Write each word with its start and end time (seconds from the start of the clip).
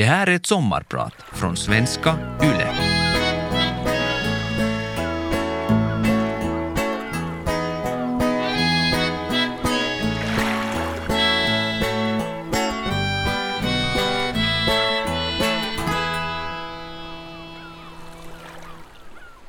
Det 0.00 0.06
här 0.06 0.26
är 0.26 0.34
ett 0.34 0.46
sommarprat 0.46 1.14
från 1.32 1.56
svenska 1.56 2.18
YLE. 2.42 2.74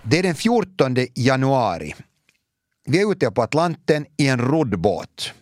Det 0.04 0.20
är 0.20 0.24
den 0.24 0.36
14 0.36 0.96
januari. 1.16 1.96
Vi 2.86 3.02
är 3.02 3.12
ute 3.12 3.32
på 3.32 3.42
Atlanten 3.42 4.06
i 4.18 4.28
en 4.28 4.40
roddbåt. 4.40 5.34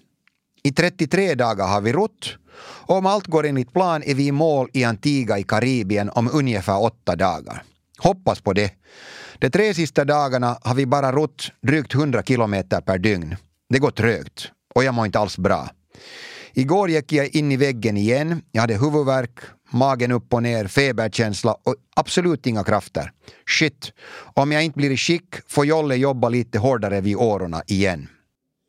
I 0.64 0.71
33 0.71 1.36
dagar 1.36 1.68
har 1.68 1.82
vi 1.82 1.94
rott 1.94 2.38
och 2.58 2.98
om 2.98 3.06
allt 3.06 3.28
går 3.28 3.46
enligt 3.46 3.74
plan 3.74 4.04
är 4.06 4.14
vi 4.14 4.28
i 4.28 4.32
mål 4.32 4.70
i 4.74 4.84
Antigua 4.84 5.40
i 5.40 5.44
Karibien 5.44 6.10
om 6.10 6.30
ungefär 6.34 6.84
åtta 6.84 7.16
dagar. 7.16 7.64
Hoppas 7.98 8.42
på 8.42 8.54
det. 8.54 8.71
De 9.40 9.50
tre 9.50 9.74
sista 9.74 10.06
dagarna 10.06 10.57
har 10.62 10.76
vi 10.76 10.86
bara 10.86 11.12
rott 11.12 11.52
drygt 11.62 11.96
100 11.96 12.24
kilometer 12.24 12.82
per 12.82 12.98
dygn. 12.98 13.36
Det 13.70 13.80
går 13.80 13.92
trögt 13.92 14.52
och 14.76 14.84
jag 14.84 14.93
mår 14.93 15.06
inte 15.06 15.20
alls 15.20 15.38
bra. 15.38 15.70
Igår 16.54 16.90
gick 16.90 17.12
jag 17.12 17.36
in 17.36 17.52
i 17.52 17.57
väggen 17.57 17.98
igen. 17.98 18.42
Jag 18.52 18.62
hade 18.62 18.78
huvudvärk, 18.78 19.40
magen 19.71 20.12
upp 20.12 20.34
och 20.34 20.43
ner, 20.43 20.68
feberkänsla 20.68 21.56
och 21.64 21.76
absolut 21.96 22.46
inga 22.46 22.64
krafter. 22.64 23.12
Shit, 23.48 23.92
om 24.34 24.52
jag 24.52 24.64
inte 24.64 24.78
blir 24.78 24.92
i 24.92 24.98
skick 24.98 25.36
får 25.48 25.66
Jolle 25.66 25.96
jobba 25.96 26.29
lite 26.29 26.60
hårdare 26.60 27.02
vid 27.02 27.16
årorna 27.16 27.64
igen. 27.68 28.07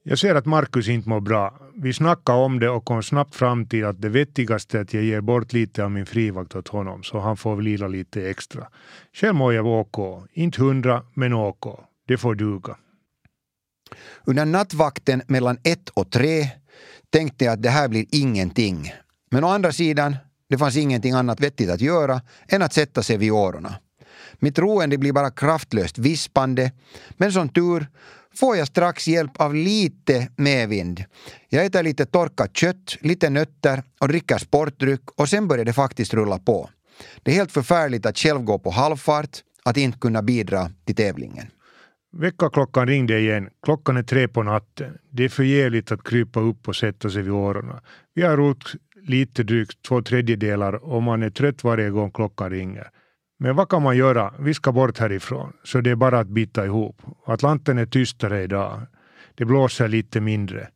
Jag 0.02 0.18
ser 0.18 0.34
att 0.34 0.46
Markus 0.46 0.88
inte 0.88 1.08
mår 1.08 1.20
bra. 1.20 1.60
Vi 1.74 1.92
snackade 1.92 2.38
om 2.38 2.58
det 2.60 2.70
och 2.70 2.84
kom 2.84 3.02
snabbt 3.02 3.34
fram 3.34 3.66
till 3.66 3.84
att 3.84 4.02
det 4.02 4.08
vettigaste 4.08 4.78
är 4.78 4.82
att 4.82 4.94
jag 4.94 5.02
ger 5.02 5.20
bort 5.20 5.52
lite 5.52 5.84
av 5.84 5.90
min 5.90 6.06
frivakt 6.06 6.56
åt 6.56 6.68
honom 6.68 7.02
så 7.02 7.20
han 7.20 7.36
får 7.36 7.56
vila 7.56 7.88
lite 7.88 8.30
extra. 8.30 8.68
Själv 9.12 9.34
mår 9.34 9.54
jag 9.54 9.66
OK. 9.66 10.24
Inte 10.32 10.62
hundra, 10.62 11.02
men 11.14 11.32
OK. 11.32 11.66
Det 12.08 12.18
får 12.18 12.34
duga. 12.34 12.76
Under 14.24 14.44
nattvakten 14.44 15.22
mellan 15.26 15.58
ett 15.64 15.88
och 15.88 16.10
tre 16.10 16.48
tänkte 17.10 17.44
jag 17.44 17.52
att 17.52 17.62
det 17.62 17.70
här 17.70 17.88
blir 17.88 18.06
ingenting. 18.10 18.92
Men 19.30 19.44
å 19.44 19.48
andra 19.48 19.72
sidan, 19.72 20.16
det 20.48 20.58
fanns 20.58 20.76
ingenting 20.76 21.12
annat 21.12 21.40
vettigt 21.40 21.70
att 21.70 21.80
göra 21.80 22.20
än 22.48 22.62
att 22.62 22.72
sätta 22.72 23.02
sig 23.02 23.16
vid 23.16 23.32
årorna. 23.32 23.74
Mitt 24.38 24.58
roende 24.58 24.98
blir 24.98 25.12
bara 25.12 25.30
kraftlöst 25.30 25.98
vispande, 25.98 26.72
men 27.16 27.32
som 27.32 27.48
tur 27.48 27.86
får 28.34 28.56
jag 28.56 28.66
strax 28.66 29.08
hjälp 29.08 29.40
av 29.40 29.54
lite 29.54 30.28
medvind. 30.36 31.04
Jag 31.48 31.64
äter 31.64 31.82
lite 31.82 32.06
torkat 32.06 32.56
kött, 32.56 32.96
lite 33.00 33.30
nötter 33.30 33.82
och 34.00 34.08
dricker 34.08 34.38
sportdryck 34.38 35.10
och 35.16 35.28
sen 35.28 35.48
börjar 35.48 35.64
det 35.64 35.72
faktiskt 35.72 36.14
rulla 36.14 36.38
på. 36.38 36.70
Det 37.22 37.30
är 37.30 37.34
helt 37.34 37.52
förfärligt 37.52 38.06
att 38.06 38.18
själv 38.18 38.40
gå 38.40 38.58
på 38.58 38.70
halvfart, 38.70 39.38
att 39.64 39.76
inte 39.76 39.98
kunna 39.98 40.22
bidra 40.22 40.70
till 40.84 40.94
tävlingen. 40.94 41.46
Väckarklockan 42.12 42.86
ringde 42.86 43.18
igen. 43.18 43.48
Klockan 43.62 43.96
är 43.96 44.02
tre 44.02 44.28
på 44.28 44.42
natten. 44.42 44.98
Det 45.10 45.24
är 45.24 45.28
för 45.28 45.42
jävligt 45.42 45.92
att 45.92 46.04
krypa 46.04 46.40
upp 46.40 46.68
och 46.68 46.76
sätta 46.76 47.10
sig 47.10 47.22
vid 47.22 47.32
årorna. 47.32 47.80
Vi 48.14 48.22
har 48.22 48.36
rott 48.36 48.72
lite 49.02 49.42
drygt 49.42 49.82
två 49.88 50.02
tredjedelar 50.02 50.72
och 50.72 51.02
man 51.02 51.22
är 51.22 51.30
trött 51.30 51.64
varje 51.64 51.90
gång 51.90 52.10
klockan 52.10 52.50
ringer. 52.50 52.90
Men 53.42 53.56
vad 53.56 53.68
kan 53.68 53.82
man 53.82 53.96
göra? 53.96 54.34
Vi 54.38 54.54
ska 54.54 54.72
bort 54.72 54.98
härifrån, 54.98 55.52
så 55.64 55.80
det 55.80 55.90
är 55.90 55.94
bara 55.94 56.18
att 56.18 56.28
bita 56.28 56.64
ihop. 56.66 57.02
Atlanten 57.26 57.78
är 57.78 57.86
tystare 57.86 58.42
idag. 58.42 58.80
Det 59.34 59.44
blåser 59.44 59.88
lite 59.88 60.20
mindre. 60.20 60.68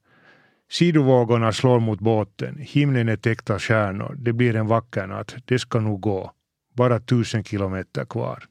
Sidovågorna 0.71 1.53
slår 1.53 1.81
mot 1.81 2.01
båten. 2.01 2.59
Himlen 2.61 3.09
är 3.09 3.17
täckt 3.17 3.51
av 3.51 3.59
stjärnor. 3.59 4.15
Det 4.19 4.33
blir 4.33 4.56
en 4.56 4.67
vacker 4.67 5.06
natt. 5.06 5.37
Det 5.45 5.59
ska 5.59 5.81
nog 5.81 6.01
gå. 6.01 6.33
Bara 6.75 7.01
tusen 7.01 7.45
kilometer 7.45 8.05
kvar. 8.05 8.45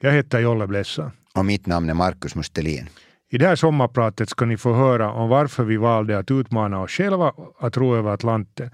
Jag 0.00 0.12
heter 0.12 0.40
Jolle 0.40 0.66
Blessa. 0.66 1.12
Och 1.34 1.44
mitt 1.44 1.66
namn 1.66 1.90
är 1.90 1.94
Markus 1.94 2.34
Mustelin. 2.34 2.88
I 3.30 3.38
det 3.38 3.46
här 3.46 3.56
sommarpratet 3.56 4.28
ska 4.28 4.44
ni 4.44 4.56
få 4.56 4.74
höra 4.74 5.12
om 5.12 5.28
varför 5.28 5.64
vi 5.64 5.76
valde 5.76 6.18
att 6.18 6.30
utmana 6.30 6.80
oss 6.80 6.90
själva 6.90 7.32
att 7.58 7.76
ro 7.76 7.96
över 7.96 8.10
Atlanten 8.10 8.70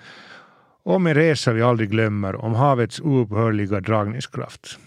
om 0.85 1.07
en 1.07 1.15
resa 1.15 1.53
vi 1.53 1.63
aldrig 1.63 1.91
glömmer, 1.91 2.37
om 2.37 2.55
havets 2.55 3.01
oupphörliga 3.01 3.81
dragningskraft. 3.81 4.79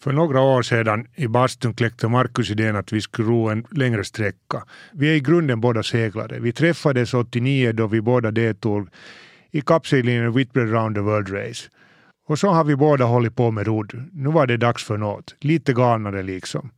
För 0.00 0.12
några 0.12 0.40
år 0.40 0.62
sedan 0.62 1.06
i 1.14 1.28
bastun 1.28 1.74
kläckte 1.74 2.08
Markus 2.08 2.50
idén 2.50 2.76
att 2.76 2.92
vi 2.92 3.00
skulle 3.00 3.28
ro 3.28 3.48
en 3.48 3.66
längre 3.70 4.04
sträcka. 4.04 4.64
Vi 4.92 5.10
är 5.10 5.14
i 5.14 5.20
grunden 5.20 5.60
båda 5.60 5.82
seglare. 5.82 6.38
Vi 6.40 6.52
träffades 6.52 7.14
89 7.14 7.72
då 7.72 7.86
vi 7.86 8.00
båda 8.00 8.30
deltog 8.30 8.88
i 9.50 9.60
kappseglingen 9.60 10.32
Whitbread 10.32 10.70
Round 10.70 10.96
the 10.96 11.00
World 11.00 11.28
Race. 11.28 11.68
Och 12.26 12.38
så 12.38 12.48
har 12.48 12.64
vi 12.64 12.76
båda 12.76 13.04
hållit 13.04 13.36
på 13.36 13.50
med 13.50 13.66
rodd. 13.66 14.08
Nu 14.12 14.30
var 14.30 14.46
det 14.46 14.56
dags 14.56 14.84
för 14.84 14.96
något. 14.96 15.34
Lite 15.40 15.72
galnare 15.72 16.22
liksom. 16.22 16.70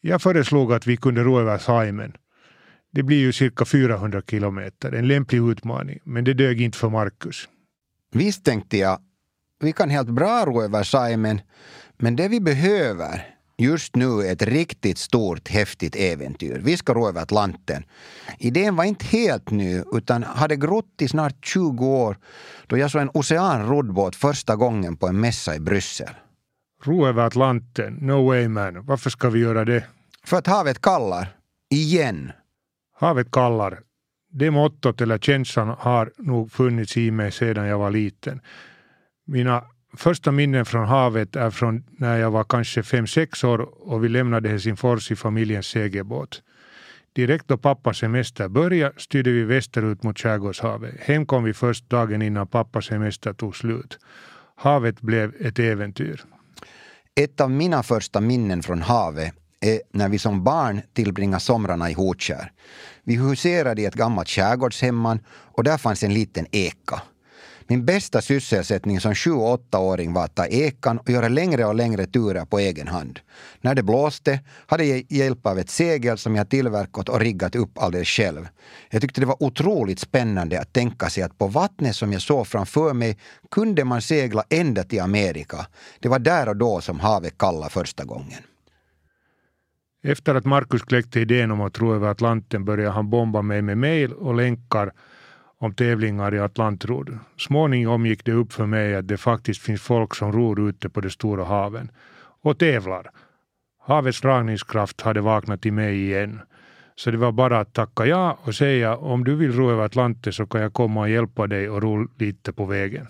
Jag 0.00 0.22
föreslog 0.22 0.72
att 0.72 0.86
vi 0.86 0.96
kunde 0.96 1.22
ro 1.22 1.40
över 1.40 1.58
Saimen. 1.58 2.12
Det 2.92 3.02
blir 3.02 3.18
ju 3.18 3.32
cirka 3.32 3.64
400 3.64 4.22
kilometer, 4.30 4.92
en 4.92 5.08
lämplig 5.08 5.50
utmaning, 5.50 5.98
men 6.04 6.24
det 6.24 6.34
dög 6.34 6.60
inte 6.60 6.78
för 6.78 6.88
Marcus. 6.88 7.48
Visst 8.12 8.44
tänkte 8.44 8.76
jag, 8.76 8.98
vi 9.60 9.72
kan 9.72 9.90
helt 9.90 10.08
bra 10.08 10.44
ro 10.46 10.62
över 10.62 10.82
Saimen, 10.82 11.40
men 11.98 12.16
det 12.16 12.28
vi 12.28 12.40
behöver 12.40 13.26
just 13.58 13.96
nu 13.96 14.20
är 14.20 14.32
ett 14.32 14.42
riktigt 14.42 14.98
stort, 14.98 15.48
häftigt 15.48 15.96
äventyr. 15.96 16.60
Vi 16.64 16.76
ska 16.76 16.94
ro 16.94 17.08
över 17.08 17.22
Atlanten. 17.22 17.84
Idén 18.38 18.76
var 18.76 18.84
inte 18.84 19.06
helt 19.06 19.50
ny, 19.50 19.82
utan 19.92 20.22
hade 20.22 20.56
grott 20.56 20.94
i 21.00 21.08
snart 21.08 21.46
20 21.46 21.86
år 21.86 22.16
då 22.66 22.78
jag 22.78 22.90
såg 22.90 23.02
en 23.02 23.10
oceanroddbåt 23.14 24.16
första 24.16 24.56
gången 24.56 24.96
på 24.96 25.08
en 25.08 25.20
mässa 25.20 25.56
i 25.56 25.60
Bryssel. 25.60 26.14
Ro 26.82 27.06
över 27.06 27.26
Atlanten? 27.26 27.94
No 27.94 28.26
way 28.26 28.48
man. 28.48 28.86
Varför 28.86 29.10
ska 29.10 29.30
vi 29.30 29.40
göra 29.40 29.64
det? 29.64 29.84
För 30.24 30.36
att 30.36 30.46
havet 30.46 30.80
kallar. 30.80 31.28
Igen. 31.70 32.32
Havet 33.00 33.30
kallar. 33.30 33.80
Det 34.32 34.50
mottot 34.50 35.00
eller 35.00 35.18
känslan 35.18 35.68
har 35.78 36.12
nog 36.18 36.52
funnits 36.52 36.96
i 36.96 37.10
mig 37.10 37.32
sedan 37.32 37.66
jag 37.66 37.78
var 37.78 37.90
liten. 37.90 38.40
Mina 39.26 39.64
första 39.96 40.32
minnen 40.32 40.64
från 40.64 40.86
havet 40.86 41.36
är 41.36 41.50
från 41.50 41.84
när 41.90 42.16
jag 42.16 42.30
var 42.30 42.44
kanske 42.44 42.82
fem 42.82 43.06
sex 43.06 43.44
år 43.44 43.60
och 43.92 44.04
vi 44.04 44.08
lämnade 44.08 44.48
Helsingfors 44.48 45.10
i 45.10 45.16
familjens 45.16 45.66
segelbåt. 45.66 46.42
Direkt 47.12 47.48
då 47.48 47.58
pappas 47.58 47.98
semester 47.98 48.48
började 48.48 48.94
styrde 48.96 49.30
vi 49.30 49.44
västerut 49.44 50.02
mot 50.02 50.18
Skärgårdshavet. 50.18 50.94
Hem 51.00 51.26
kom 51.26 51.44
vi 51.44 51.54
först 51.54 51.90
dagen 51.90 52.22
innan 52.22 52.46
pappas 52.46 52.86
semester 52.86 53.32
tog 53.32 53.56
slut. 53.56 53.98
Havet 54.56 55.00
blev 55.00 55.34
ett 55.40 55.58
äventyr. 55.58 56.24
Ett 57.14 57.40
av 57.40 57.50
mina 57.50 57.82
första 57.82 58.20
minnen 58.20 58.62
från 58.62 58.82
havet 58.82 59.34
är 59.60 59.80
när 59.92 60.08
vi 60.08 60.18
som 60.18 60.44
barn 60.44 60.80
tillbringade 60.92 61.40
somrarna 61.40 61.90
i 61.90 61.92
Hotskär. 61.92 62.52
Vi 63.04 63.16
huserade 63.16 63.82
i 63.82 63.84
ett 63.84 63.94
gammalt 63.94 64.28
skärgårdshemman 64.28 65.20
och 65.28 65.64
där 65.64 65.78
fanns 65.78 66.02
en 66.02 66.14
liten 66.14 66.46
eka. 66.52 67.02
Min 67.70 67.84
bästa 67.84 68.20
sysselsättning 68.20 69.00
som 69.00 69.14
sju 69.14 69.30
och 69.30 69.50
åttaåring 69.52 70.12
var 70.12 70.24
att 70.24 70.34
ta 70.34 70.46
ekan 70.46 70.98
och 70.98 71.10
göra 71.10 71.28
längre 71.28 71.64
och 71.64 71.74
längre 71.74 72.06
turer 72.06 72.44
på 72.44 72.58
egen 72.58 72.88
hand. 72.88 73.20
När 73.60 73.74
det 73.74 73.82
blåste 73.82 74.40
hade 74.66 74.84
jag 74.84 75.04
hjälp 75.08 75.46
av 75.46 75.58
ett 75.58 75.70
segel 75.70 76.18
som 76.18 76.36
jag 76.36 76.48
tillverkat 76.48 77.08
och 77.08 77.20
riggat 77.20 77.54
upp 77.56 77.78
alldeles 77.78 78.08
själv. 78.08 78.48
Jag 78.90 79.02
tyckte 79.02 79.20
det 79.20 79.26
var 79.26 79.42
otroligt 79.42 79.98
spännande 79.98 80.60
att 80.60 80.72
tänka 80.72 81.10
sig 81.10 81.22
att 81.22 81.38
på 81.38 81.46
vattnet 81.46 81.96
som 81.96 82.12
jag 82.12 82.22
såg 82.22 82.46
framför 82.46 82.94
mig 82.94 83.18
kunde 83.50 83.84
man 83.84 84.02
segla 84.02 84.44
ända 84.48 84.84
till 84.84 85.00
Amerika. 85.00 85.66
Det 86.00 86.08
var 86.08 86.18
där 86.18 86.48
och 86.48 86.56
då 86.56 86.80
som 86.80 87.00
havet 87.00 87.38
kallade 87.38 87.70
första 87.70 88.04
gången. 88.04 88.42
Efter 90.02 90.34
att 90.34 90.44
Markus 90.44 90.82
kläckte 90.82 91.20
idén 91.20 91.50
om 91.50 91.60
att 91.60 91.78
ro 91.78 91.94
över 91.94 92.08
Atlanten 92.08 92.64
började 92.64 92.90
han 92.90 93.10
bomba 93.10 93.42
mig 93.42 93.62
med 93.62 93.78
mejl 93.78 94.12
och 94.12 94.34
länkar 94.34 94.92
om 95.60 95.74
tävlingar 95.74 96.34
i 96.34 96.38
Atlantrod. 96.38 97.18
Småningom 97.38 98.06
gick 98.06 98.24
det 98.24 98.32
upp 98.32 98.52
för 98.52 98.66
mig 98.66 98.94
att 98.94 99.08
det 99.08 99.16
faktiskt 99.16 99.62
finns 99.62 99.80
folk 99.82 100.14
som 100.14 100.32
ror 100.32 100.68
ute 100.68 100.88
på 100.88 101.00
de 101.00 101.10
stora 101.10 101.44
haven 101.44 101.90
och 102.42 102.58
tävlar. 102.58 103.10
Havets 103.78 104.20
dragningskraft 104.20 105.00
hade 105.00 105.20
vaknat 105.20 105.66
i 105.66 105.70
mig 105.70 106.04
igen. 106.04 106.40
Så 106.96 107.10
det 107.10 107.16
var 107.16 107.32
bara 107.32 107.60
att 107.60 107.72
tacka 107.72 108.06
ja 108.06 108.38
och 108.42 108.54
säga 108.54 108.96
om 108.96 109.24
du 109.24 109.34
vill 109.36 109.52
ro 109.52 109.70
över 109.70 109.84
Atlanten 109.84 110.32
så 110.32 110.46
kan 110.46 110.60
jag 110.60 110.72
komma 110.72 111.00
och 111.00 111.10
hjälpa 111.10 111.46
dig 111.46 111.70
och 111.70 111.82
ro 111.82 112.08
lite 112.18 112.52
på 112.52 112.64
vägen. 112.64 113.06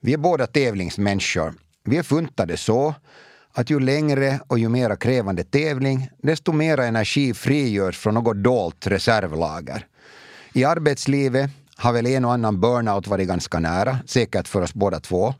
Vi 0.00 0.12
är 0.12 0.18
båda 0.18 0.46
tävlingsmänniskor. 0.46 1.52
Vi 1.84 1.96
är 1.96 2.02
funtade 2.02 2.56
så 2.56 2.94
att 3.52 3.70
ju 3.70 3.80
längre 3.80 4.40
och 4.46 4.58
ju 4.58 4.68
mera 4.68 4.96
krävande 4.96 5.44
tävling, 5.44 6.08
desto 6.22 6.52
mera 6.52 6.84
energi 6.84 7.34
frigörs 7.34 7.98
från 7.98 8.14
något 8.14 8.36
dolt 8.36 8.86
reservlager. 8.86 9.86
I 10.52 10.64
arbetslivet 10.64 11.50
har 11.76 11.92
väl 11.92 12.06
en 12.06 12.24
och 12.24 12.32
annan 12.32 12.60
burnout 12.60 13.06
varit 13.06 13.28
ganska 13.28 13.58
nära, 13.58 13.98
säkert 14.06 14.48
för 14.48 14.62
oss 14.62 14.74
båda 14.74 15.00
två. 15.00 15.34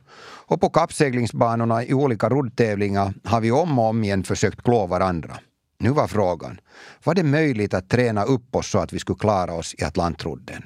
Och 0.45 0.61
på 0.61 0.69
kappseglingsbanorna 0.69 1.83
i 1.83 1.93
olika 1.93 2.29
roddtävlingar 2.29 3.13
har 3.23 3.41
vi 3.41 3.51
om 3.51 3.79
och 3.79 3.85
om 3.85 4.03
igen 4.03 4.23
försökt 4.23 4.63
klå 4.63 4.87
varandra. 4.87 5.37
Nu 5.79 5.89
var 5.89 6.07
frågan, 6.07 6.59
var 7.03 7.15
det 7.15 7.23
möjligt 7.23 7.73
att 7.73 7.89
träna 7.89 8.23
upp 8.23 8.55
oss 8.55 8.69
så 8.71 8.79
att 8.79 8.93
vi 8.93 8.99
skulle 8.99 9.19
klara 9.19 9.53
oss 9.53 9.75
i 9.77 9.83
Atlantrodden? 9.83 10.63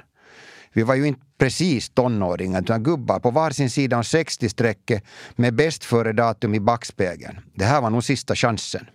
Vi 0.73 0.83
var 0.83 0.95
ju 0.95 1.07
inte 1.07 1.21
precis 1.37 1.89
tonåringar 1.89 2.61
utan 2.61 2.83
gubbar 2.83 3.19
på 3.19 3.31
varsin 3.31 3.69
sida 3.69 3.97
om 3.97 4.03
60-strecket 4.03 5.01
med 5.35 5.55
bäst 5.55 5.83
före-datum 5.83 6.55
i 6.55 6.59
backspegeln. 6.59 7.39
Det 7.53 7.65
här 7.65 7.81
var 7.81 7.89
nog 7.89 8.03
sista 8.03 8.35
chansen. 8.35 8.89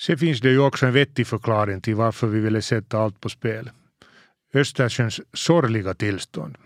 Sen 0.00 0.18
finns 0.18 0.40
det 0.40 0.50
ju 0.50 0.58
också 0.58 0.86
en 0.86 0.92
vettig 0.92 1.26
förklaring 1.26 1.80
till 1.80 1.94
varför 1.94 2.26
vi 2.26 2.40
ville 2.40 2.62
sätta 2.62 2.98
allt 2.98 3.20
på 3.20 3.28
spel. 3.28 3.70
Östersjöns 4.54 5.20
sorgliga 5.32 5.94
tillstånd. 5.94 6.56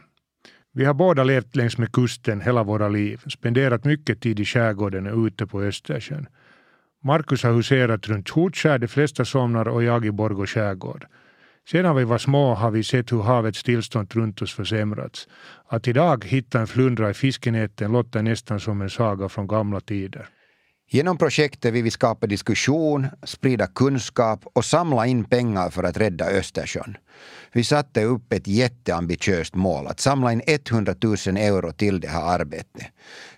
Vi 0.72 0.84
har 0.84 0.94
båda 0.94 1.24
levt 1.24 1.56
längs 1.56 1.78
med 1.78 1.92
kusten 1.92 2.40
hela 2.40 2.62
våra 2.62 2.88
liv, 2.88 3.20
spenderat 3.26 3.84
mycket 3.84 4.20
tid 4.20 4.40
i 4.40 4.44
skärgården 4.44 5.06
och 5.06 5.26
ute 5.26 5.46
på 5.46 5.62
Östersjön. 5.62 6.26
Markus 7.04 7.42
har 7.42 7.52
huserat 7.52 8.08
runt 8.08 8.28
Hotskär 8.30 8.78
de 8.78 8.88
flesta 8.88 9.24
somnar 9.24 9.68
och 9.68 9.82
jag 9.82 10.04
i 10.04 10.10
Borgå 10.10 10.46
skärgård. 10.46 11.06
Sedan 11.68 11.96
vi 11.96 12.04
var 12.04 12.18
små 12.18 12.54
har 12.54 12.70
vi 12.70 12.82
sett 12.84 13.12
hur 13.12 13.22
havets 13.22 13.62
tillstånd 13.62 14.14
runt 14.14 14.42
oss 14.42 14.54
försämrats. 14.54 15.28
Att 15.68 15.88
idag 15.88 16.24
hitta 16.24 16.60
en 16.60 16.66
flundra 16.66 17.10
i 17.10 17.14
fiskenäten 17.14 17.92
låter 17.92 18.22
nästan 18.22 18.60
som 18.60 18.82
en 18.82 18.90
saga 18.90 19.28
från 19.28 19.46
gamla 19.46 19.80
tider. 19.80 20.28
Genom 20.88 21.18
projektet 21.18 21.74
vill 21.74 21.82
vi 21.84 21.90
skapa 21.90 22.26
diskussion, 22.26 23.06
sprida 23.22 23.66
kunskap 23.66 24.40
och 24.52 24.64
samla 24.64 25.06
in 25.06 25.24
pengar 25.24 25.70
för 25.70 25.84
att 25.84 25.96
rädda 25.96 26.30
Östersjön. 26.30 26.96
Vi 27.52 27.64
satte 27.64 28.04
upp 28.04 28.32
ett 28.32 28.46
jätteambitiöst 28.46 29.54
mål, 29.54 29.86
att 29.86 30.00
samla 30.00 30.32
in 30.32 30.42
100 30.46 30.94
000 31.02 31.16
euro 31.36 31.72
till 31.72 32.00
det 32.00 32.08
här 32.08 32.40
arbetet. 32.40 32.86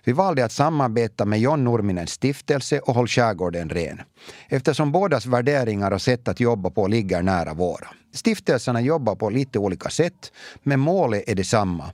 Vi 0.03 0.11
valde 0.11 0.45
att 0.45 0.51
samarbeta 0.51 1.25
med 1.25 1.39
John 1.39 1.63
Nurminens 1.63 2.11
stiftelse 2.11 2.79
och 2.79 2.95
Håll 2.95 3.07
skärgården 3.07 3.69
ren, 3.69 4.01
eftersom 4.49 4.91
bådas 4.91 5.25
värderingar 5.25 5.91
och 5.91 6.01
sätt 6.01 6.27
att 6.27 6.39
jobba 6.39 6.69
på 6.69 6.87
ligger 6.87 7.21
nära 7.21 7.53
våra. 7.53 7.87
Stiftelserna 8.13 8.81
jobbar 8.81 9.15
på 9.15 9.29
lite 9.29 9.59
olika 9.59 9.89
sätt, 9.89 10.31
men 10.63 10.79
målet 10.79 11.23
är 11.27 11.35
detsamma. 11.35 11.91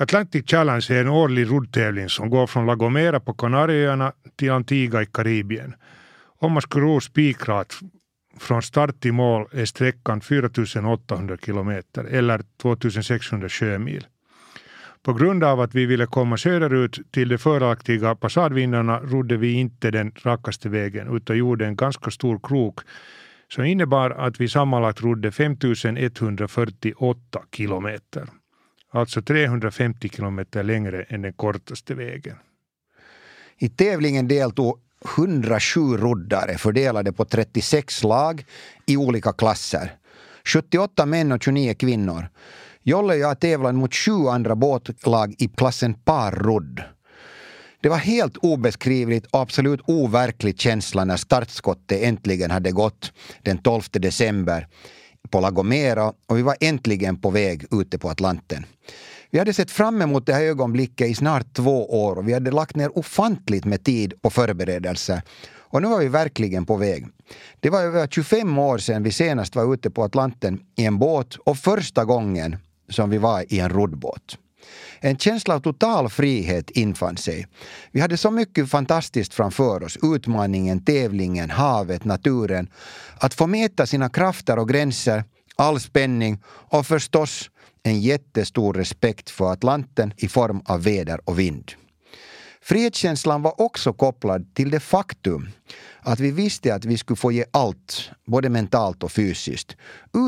Atlantic 0.00 0.50
Challenge 0.50 0.86
är 0.90 1.00
en 1.00 1.08
årlig 1.08 1.50
roddtävling 1.50 2.08
som 2.08 2.30
går 2.30 2.46
från 2.46 2.66
La 2.66 2.74
Gomera 2.74 3.20
på 3.20 3.34
Kanarieöarna 3.34 4.12
till 4.36 4.50
Antigua 4.50 5.02
i 5.02 5.06
Karibien. 5.06 5.74
Om 6.38 6.52
man 6.52 6.62
skulle 6.62 6.86
ro 6.86 7.00
spikrat 7.00 7.74
från 8.38 8.62
start 8.62 9.00
till 9.00 9.12
mål 9.12 9.46
är 9.52 9.64
sträckan 9.64 10.20
4800 10.20 11.36
kilometer 11.36 12.04
eller 12.04 12.42
2600 12.62 13.48
sjömil. 13.48 14.06
På 15.02 15.12
grund 15.12 15.44
av 15.44 15.60
att 15.60 15.74
vi 15.74 15.86
ville 15.86 16.06
komma 16.06 16.36
söderut 16.36 16.98
till 17.10 17.28
de 17.28 17.38
fördelaktiga 17.38 18.14
passadvindarna 18.14 19.00
rodde 19.00 19.36
vi 19.36 19.52
inte 19.52 19.90
den 19.90 20.12
rakaste 20.22 20.68
vägen 20.68 21.16
utan 21.16 21.36
gjorde 21.36 21.66
en 21.66 21.76
ganska 21.76 22.10
stor 22.10 22.40
krok 22.42 22.80
som 23.48 23.64
innebar 23.64 24.10
att 24.10 24.40
vi 24.40 24.48
sammanlagt 24.48 25.02
rodde 25.02 25.32
5148 25.32 27.42
kilometer. 27.52 28.39
Alltså 28.92 29.22
350 29.22 30.08
kilometer 30.08 30.62
längre 30.62 31.02
än 31.02 31.22
den 31.22 31.32
kortaste 31.32 31.94
vägen. 31.94 32.36
I 33.58 33.68
tävlingen 33.68 34.28
deltog 34.28 34.80
107 35.16 35.80
roddare 35.80 36.58
fördelade 36.58 37.12
på 37.12 37.24
36 37.24 38.04
lag 38.04 38.44
i 38.86 38.96
olika 38.96 39.32
klasser. 39.32 39.96
78 40.44 41.06
män 41.06 41.32
och 41.32 41.42
29 41.42 41.74
kvinnor. 41.74 42.28
Jolle 42.82 43.14
och 43.14 43.18
jag 43.18 43.40
tävlade 43.40 43.78
mot 43.78 43.94
sju 43.94 44.28
andra 44.28 44.56
båtlag 44.56 45.34
i 45.38 45.48
klassen 45.48 45.94
parrodd. 45.94 46.82
Det 47.82 47.88
var 47.88 47.96
helt 47.96 48.36
obeskrivligt 48.36 49.26
och 49.26 49.40
absolut 49.40 49.80
overklig 49.86 50.60
känsla 50.60 51.04
när 51.04 51.16
startskottet 51.16 52.02
äntligen 52.02 52.50
hade 52.50 52.72
gått 52.72 53.12
den 53.42 53.58
12 53.58 53.82
december 53.92 54.66
på 55.30 55.40
La 55.40 55.50
Gomera 55.50 56.12
och 56.26 56.38
vi 56.38 56.42
var 56.42 56.56
äntligen 56.60 57.20
på 57.20 57.30
väg 57.30 57.66
ute 57.70 57.98
på 57.98 58.10
Atlanten. 58.10 58.66
Vi 59.30 59.38
hade 59.38 59.54
sett 59.54 59.70
fram 59.70 60.02
emot 60.02 60.26
det 60.26 60.32
här 60.34 60.42
ögonblicket 60.42 61.08
i 61.08 61.14
snart 61.14 61.54
två 61.54 62.04
år 62.04 62.16
och 62.16 62.28
vi 62.28 62.32
hade 62.32 62.50
lagt 62.50 62.76
ner 62.76 62.98
ofantligt 62.98 63.64
med 63.64 63.84
tid 63.84 64.12
och 64.22 64.32
förberedelser. 64.32 65.22
Och 65.52 65.82
nu 65.82 65.88
var 65.88 65.98
vi 65.98 66.08
verkligen 66.08 66.66
på 66.66 66.76
väg. 66.76 67.06
Det 67.60 67.70
var 67.70 67.82
över 67.82 68.06
25 68.06 68.58
år 68.58 68.78
sedan 68.78 69.02
vi 69.02 69.12
senast 69.12 69.56
var 69.56 69.74
ute 69.74 69.90
på 69.90 70.04
Atlanten 70.04 70.60
i 70.76 70.84
en 70.84 70.98
båt 70.98 71.34
och 71.34 71.56
första 71.56 72.04
gången 72.04 72.56
som 72.88 73.10
vi 73.10 73.18
var 73.18 73.52
i 73.52 73.60
en 73.60 73.70
roddbåt. 73.70 74.38
En 75.00 75.18
känsla 75.18 75.54
av 75.54 75.60
total 75.60 76.08
frihet 76.08 76.70
infann 76.70 77.16
sig. 77.16 77.46
Vi 77.92 78.00
hade 78.00 78.16
så 78.16 78.30
mycket 78.30 78.70
fantastiskt 78.70 79.34
framför 79.34 79.82
oss. 79.82 79.98
Utmaningen, 80.02 80.84
tävlingen, 80.84 81.50
havet, 81.50 82.04
naturen. 82.04 82.70
Att 83.18 83.34
få 83.34 83.46
mäta 83.46 83.86
sina 83.86 84.08
krafter 84.08 84.58
och 84.58 84.68
gränser, 84.68 85.24
all 85.56 85.80
spänning 85.80 86.42
och 86.46 86.86
förstås 86.86 87.50
en 87.82 88.00
jättestor 88.00 88.74
respekt 88.74 89.30
för 89.30 89.52
Atlanten 89.52 90.12
i 90.16 90.28
form 90.28 90.62
av 90.66 90.82
väder 90.82 91.20
och 91.24 91.38
vind. 91.38 91.72
Frihetskänslan 92.62 93.42
var 93.42 93.60
också 93.60 93.92
kopplad 93.92 94.54
till 94.54 94.70
det 94.70 94.80
faktum 94.80 95.48
att 96.02 96.20
vi 96.20 96.30
visste 96.30 96.74
att 96.74 96.84
vi 96.84 96.98
skulle 96.98 97.16
få 97.16 97.32
ge 97.32 97.44
allt, 97.50 98.10
både 98.26 98.48
mentalt 98.48 99.02
och 99.02 99.12
fysiskt, 99.12 99.76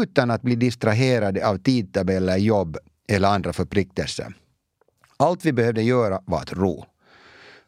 utan 0.03 0.31
att 0.31 0.43
bli 0.43 0.55
distraherade 0.55 1.49
av 1.49 1.59
tidtabeller, 1.59 2.37
jobb 2.37 2.79
eller 3.13 3.29
andra 3.29 3.53
förpliktelser. 3.53 4.35
Allt 5.17 5.45
vi 5.45 5.53
behövde 5.53 5.83
göra 5.83 6.23
var 6.25 6.41
att 6.41 6.53
ro. 6.53 6.85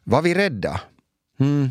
Var 0.03 0.21
vi 0.21 0.33
rädda? 0.33 0.81
Mm. 1.39 1.69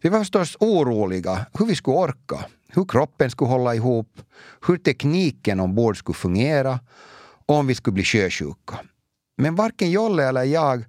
Vi 0.00 0.08
var 0.08 0.18
förstås 0.18 0.56
oroliga 0.60 1.46
hur 1.58 1.66
vi 1.66 1.74
skulle 1.74 1.96
orka, 1.96 2.44
hur 2.68 2.84
kroppen 2.84 3.30
skulle 3.30 3.50
hålla 3.50 3.74
ihop, 3.74 4.20
hur 4.66 4.76
tekniken 4.76 5.60
ombord 5.60 5.98
skulle 5.98 6.16
fungera 6.16 6.80
och 7.46 7.54
om 7.54 7.66
vi 7.66 7.74
skulle 7.74 7.94
bli 7.94 8.04
sjösjuka. 8.04 8.78
Men 9.36 9.54
varken 9.54 9.90
Jolle 9.90 10.24
eller 10.24 10.42
jag 10.42 10.84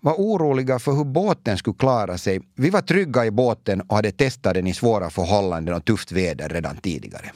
var 0.00 0.14
oroliga 0.14 0.78
för 0.78 0.92
hur 0.92 1.04
båten 1.04 1.58
skulle 1.58 1.76
klara 1.76 2.18
sig. 2.18 2.40
Vi 2.54 2.70
var 2.70 2.80
trygga 2.80 3.26
i 3.26 3.30
båten 3.30 3.80
och 3.80 3.96
hade 3.96 4.12
testat 4.12 4.54
den 4.54 4.66
i 4.66 4.74
svåra 4.74 5.10
förhållanden 5.10 5.74
och 5.74 5.84
tufft 5.84 6.12
väder 6.12 6.48
redan 6.48 6.76
tidigare. 6.76 7.32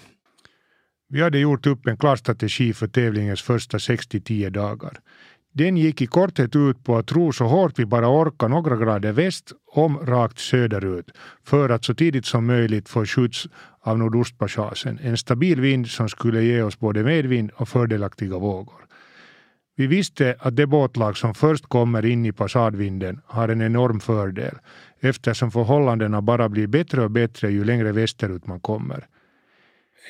Vi 1.08 1.22
hade 1.22 1.38
gjort 1.38 1.66
upp 1.66 1.86
en 1.86 1.96
klar 1.96 2.16
strategi 2.16 2.72
för 2.72 2.86
tävlingens 2.86 3.42
första 3.42 3.78
6-10 3.78 4.50
dagar. 4.50 5.00
Den 5.52 5.76
gick 5.76 6.02
i 6.02 6.06
korthet 6.06 6.56
ut 6.56 6.84
på 6.84 6.96
att 6.96 7.12
ro 7.12 7.32
så 7.32 7.44
hårt 7.44 7.78
vi 7.78 7.86
bara 7.86 8.08
orkar 8.08 8.48
några 8.48 8.76
grader 8.76 9.12
väst 9.12 9.52
om 9.72 9.98
rakt 9.98 10.38
söderut 10.38 11.10
för 11.44 11.68
att 11.68 11.84
så 11.84 11.94
tidigt 11.94 12.26
som 12.26 12.46
möjligt 12.46 12.88
få 12.88 13.06
skjuts 13.06 13.48
av 13.80 13.98
nordostpassagen, 13.98 14.98
en 15.02 15.16
stabil 15.16 15.60
vind 15.60 15.88
som 15.88 16.08
skulle 16.08 16.44
ge 16.44 16.62
oss 16.62 16.78
både 16.78 17.02
medvind 17.02 17.50
och 17.56 17.68
fördelaktiga 17.68 18.38
vågor. 18.38 18.86
Vi 19.76 19.86
visste 19.86 20.36
att 20.38 20.56
det 20.56 20.66
båtlag 20.66 21.16
som 21.16 21.34
först 21.34 21.66
kommer 21.66 22.06
in 22.06 22.26
i 22.26 22.32
passadvinden 22.32 23.20
har 23.26 23.48
en 23.48 23.62
enorm 23.62 24.00
fördel 24.00 24.54
eftersom 25.00 25.50
förhållandena 25.50 26.22
bara 26.22 26.48
blir 26.48 26.66
bättre 26.66 27.02
och 27.04 27.10
bättre 27.10 27.50
ju 27.50 27.64
längre 27.64 27.92
västerut 27.92 28.46
man 28.46 28.60
kommer. 28.60 29.06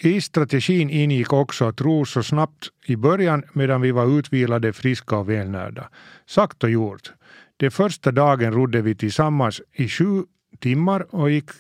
I 0.01 0.21
strategin 0.21 0.91
ingick 0.91 1.33
också 1.33 1.65
att 1.65 1.81
ro 1.81 2.05
så 2.05 2.23
snabbt 2.23 2.69
i 2.87 2.97
början 2.97 3.43
medan 3.53 3.81
vi 3.81 3.91
var 3.91 4.19
utvilade, 4.19 4.73
friska 4.73 5.17
och 5.17 5.29
välnärda. 5.29 5.89
Sagt 6.27 6.65
och 6.65 6.71
gjort. 6.71 7.13
Den 7.57 7.71
första 7.71 8.13
dagen 8.13 8.53
rodde 8.53 8.83
vi 8.83 8.95
tillsammans 8.95 9.63
i 9.73 9.89
sju 9.89 10.23
timmar 10.61 11.15
och 11.15 11.31
gick 11.31 11.51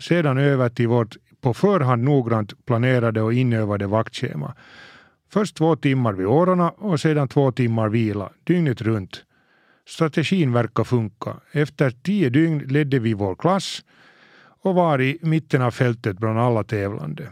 sedan 0.00 0.38
över 0.38 0.68
till 0.68 0.88
vårt 0.88 1.16
på 1.40 1.54
förhand 1.54 2.04
noggrant 2.04 2.66
planerade 2.66 3.22
och 3.22 3.32
inövade 3.32 3.86
vaktschema. 3.86 4.54
Först 5.32 5.56
två 5.56 5.76
timmar 5.76 6.12
vid 6.12 6.26
årorna 6.26 6.70
och 6.70 7.00
sedan 7.00 7.28
två 7.28 7.52
timmar 7.52 7.88
vila, 7.88 8.30
dygnet 8.44 8.82
runt. 8.82 9.24
Strategin 9.86 10.52
verkar 10.52 10.84
funka. 10.84 11.36
Efter 11.52 11.90
tio 11.90 12.30
dygn 12.30 12.58
ledde 12.58 12.98
vi 12.98 13.14
vår 13.14 13.34
klass 13.34 13.84
och 14.62 14.74
var 14.74 15.00
i 15.00 15.18
mitten 15.22 15.62
av 15.62 15.70
fältet 15.70 16.18
bland 16.18 16.38
alla 16.38 16.64
tävlande. 16.64 17.28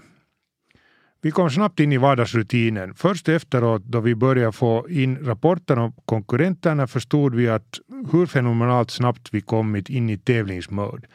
Vi 1.26 1.33
kom 1.33 1.50
snabbt 1.50 1.80
in 1.80 1.92
i 1.92 1.97
vardagsrutinen. 1.97 2.95
Först 2.95 3.28
efteråt 3.28 3.83
då 3.85 4.00
vi 4.00 4.14
började 4.14 4.52
få 4.52 4.87
in 4.88 5.18
rapporter 5.23 5.78
om 5.78 5.92
konkurrenterna 6.04 6.87
förstod 6.87 7.35
vi 7.35 7.49
att 7.49 7.78
hur 8.12 8.26
fenomenalt 8.26 8.90
snabbt 8.90 9.28
vi 9.33 9.40
kommit 9.40 9.88
in 9.90 10.11
i 10.11 10.18
tävlingsmode. 10.18 11.06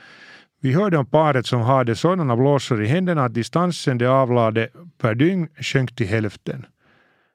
Vi 0.62 0.74
hörde 0.74 0.98
om 0.98 1.06
paret 1.06 1.46
som 1.46 1.62
hade 1.62 1.96
sådana 1.96 2.36
blåsor 2.36 2.84
i 2.84 2.88
händerna 2.88 3.26
att 3.26 3.34
distansen 3.34 3.98
de 3.98 4.06
avlade 4.06 4.70
per 4.98 5.16
dygn 5.16 5.48
sjönk 5.60 5.96
till 5.96 6.08
hälften. 6.08 6.66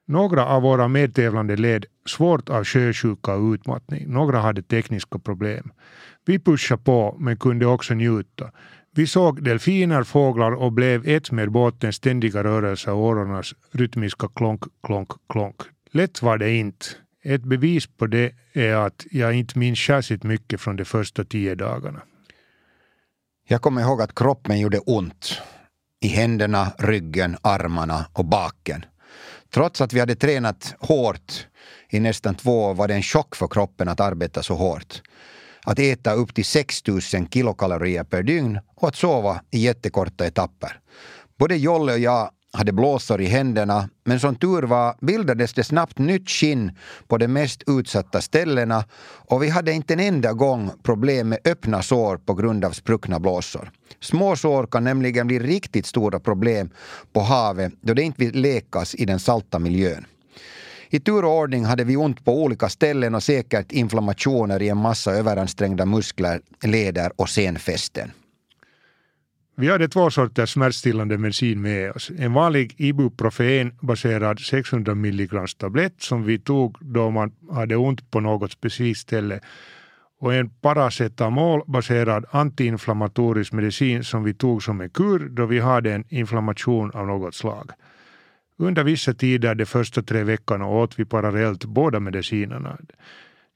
Några 0.07 0.47
av 0.47 0.63
våra 0.63 0.89
medtävlande 0.89 1.57
led 1.57 1.87
svårt 2.07 2.49
av 2.49 2.65
sjösjuka 2.65 3.35
och 3.35 3.53
utmattning. 3.53 4.05
Några 4.13 4.39
hade 4.39 4.63
tekniska 4.63 5.19
problem. 5.19 5.73
Vi 6.27 6.39
pushade 6.39 6.83
på 6.83 7.17
men 7.19 7.37
kunde 7.37 7.67
också 7.67 7.95
njuta. 7.95 8.51
Vi 8.97 9.07
såg 9.07 9.45
delfiner, 9.45 10.03
fåglar 10.03 10.53
och 10.53 10.73
blev 10.73 11.09
ett 11.09 11.31
med 11.31 11.51
båtens 11.51 11.97
ständiga 11.97 12.45
rörelse 12.45 12.91
och 12.91 13.03
årornas 13.03 13.55
rytmiska 13.71 14.29
klonk, 14.35 14.63
klonk, 14.83 15.11
klonk. 15.29 15.57
Lätt 15.91 16.23
var 16.23 16.39
det 16.39 16.57
inte. 16.57 16.87
Ett 17.25 17.43
bevis 17.43 17.87
på 17.87 18.07
det 18.07 18.33
är 18.53 18.75
att 18.75 19.07
jag 19.11 19.35
inte 19.35 19.59
minns 19.59 19.79
särskilt 19.79 20.23
mycket 20.23 20.61
från 20.61 20.77
de 20.77 20.85
första 20.85 21.25
tio 21.25 21.55
dagarna. 21.55 22.03
Jag 23.49 23.63
kommer 23.63 23.83
ihåg 23.83 24.03
att 24.03 24.15
kroppen 24.15 24.61
gjorde 24.61 24.79
ont. 24.79 25.41
I 26.01 26.09
händerna, 26.09 26.73
ryggen, 26.79 27.37
armarna 27.43 28.07
och 28.13 28.25
baken. 28.25 28.85
Trots 29.55 29.81
att 29.81 29.93
vi 29.93 30.01
hade 30.01 30.17
tränat 30.17 30.75
hårt 30.79 31.47
i 31.91 32.01
nästan 32.01 32.35
två 32.35 32.65
år 32.65 32.75
var 32.75 32.89
det 32.89 32.95
en 32.95 33.03
chock 33.03 33.37
för 33.37 33.49
kroppen 33.49 33.89
att 33.89 34.01
arbeta 34.01 34.43
så 34.43 34.55
hårt. 34.55 35.03
Att 35.67 35.79
äta 35.79 36.13
upp 36.13 36.35
till 36.35 36.45
6000 36.45 37.29
kilokalorier 37.29 38.05
per 38.05 38.23
dygn 38.23 38.61
och 38.77 38.89
att 38.89 38.97
sova 38.97 39.41
i 39.51 39.59
jättekorta 39.59 40.27
etapper. 40.27 40.81
Både 41.39 41.57
Jolle 41.57 41.93
och 41.93 41.99
jag 41.99 42.31
hade 42.53 42.73
blåsor 42.73 43.21
i 43.21 43.27
händerna, 43.27 43.89
men 44.05 44.21
som 44.21 44.35
tur 44.35 44.63
var 44.63 44.97
bildades 45.01 45.55
det 45.55 45.65
snabbt 45.65 45.99
nytt 45.99 46.31
skinn 46.31 46.73
på 47.09 47.19
de 47.19 47.29
mest 47.29 47.63
utsatta 47.67 48.21
ställena 48.21 48.85
och 49.29 49.43
vi 49.43 49.49
hade 49.49 49.73
inte 49.73 49.95
en 49.95 50.01
enda 50.01 50.33
gång 50.33 50.71
problem 50.83 51.29
med 51.29 51.39
öppna 51.45 51.83
sår 51.83 52.17
på 52.17 52.35
grund 52.35 52.65
av 52.65 52.71
spruckna 52.71 53.21
blåsor. 53.21 53.71
Små 54.01 54.37
sår 54.37 54.67
kan 54.67 54.85
nämligen 54.85 55.27
bli 55.27 55.39
riktigt 55.39 55.87
stora 55.87 56.21
problem 56.21 56.71
på 57.13 57.21
havet 57.21 57.73
då 57.81 57.95
det 57.95 58.03
inte 58.03 58.25
vill 58.25 58.41
läkas 58.41 58.95
i 58.95 59.05
den 59.05 59.21
salta 59.21 59.59
miljön. 59.59 60.07
I 60.91 61.01
tur 61.01 61.25
och 61.25 61.39
ordning 61.39 61.65
hade 61.65 61.85
vi 61.85 61.97
ont 61.97 62.25
på 62.25 62.43
olika 62.43 62.69
ställen 62.69 63.15
och 63.15 63.23
säkert 63.23 63.73
inflammationer 63.73 64.63
i 64.63 64.69
en 64.69 64.79
massa 64.79 65.13
överansträngda 65.13 65.87
muskler, 65.87 66.41
leder 66.63 67.13
och 67.17 67.29
senfästen. 67.29 68.11
Vi 69.59 69.69
hade 69.71 69.89
två 69.89 70.11
sorters 70.11 70.53
smärtstillande 70.53 71.19
medicin 71.19 71.63
med 71.63 71.91
oss. 71.91 72.11
En 72.19 72.33
vanlig 72.33 72.75
ibuprofen-baserad 72.79 74.41
600 74.41 74.93
mg 74.93 75.47
tablett 75.59 75.95
som 75.99 76.23
vi 76.25 76.39
tog 76.39 76.77
då 76.81 77.11
man 77.11 77.33
hade 77.51 77.77
ont 77.77 78.11
på 78.11 78.21
något 78.21 78.53
specifikt 78.53 79.01
ställe 79.01 79.41
och 80.21 80.35
en 80.35 80.49
paracetamolbaserad 80.49 82.25
antiinflammatorisk 82.31 83.53
medicin 83.53 84.05
som 84.05 84.25
vi 84.25 84.35
tog 84.35 84.63
som 84.63 84.81
en 84.81 84.91
kur 84.91 85.29
då 85.29 85.47
vi 85.47 85.61
hade 85.61 85.93
en 85.93 86.05
inflammation 86.09 86.91
av 86.91 87.07
något 87.07 87.35
slag. 87.35 87.71
Under 88.59 88.85
vissa 88.85 89.15
tider 89.15 89.55
de 89.55 89.67
första 89.67 90.03
tre 90.03 90.23
veckorna 90.23 90.67
åt 90.67 90.99
vi 90.99 91.05
parallellt 91.05 91.65
båda 91.65 92.01
medicinerna. 92.01 92.79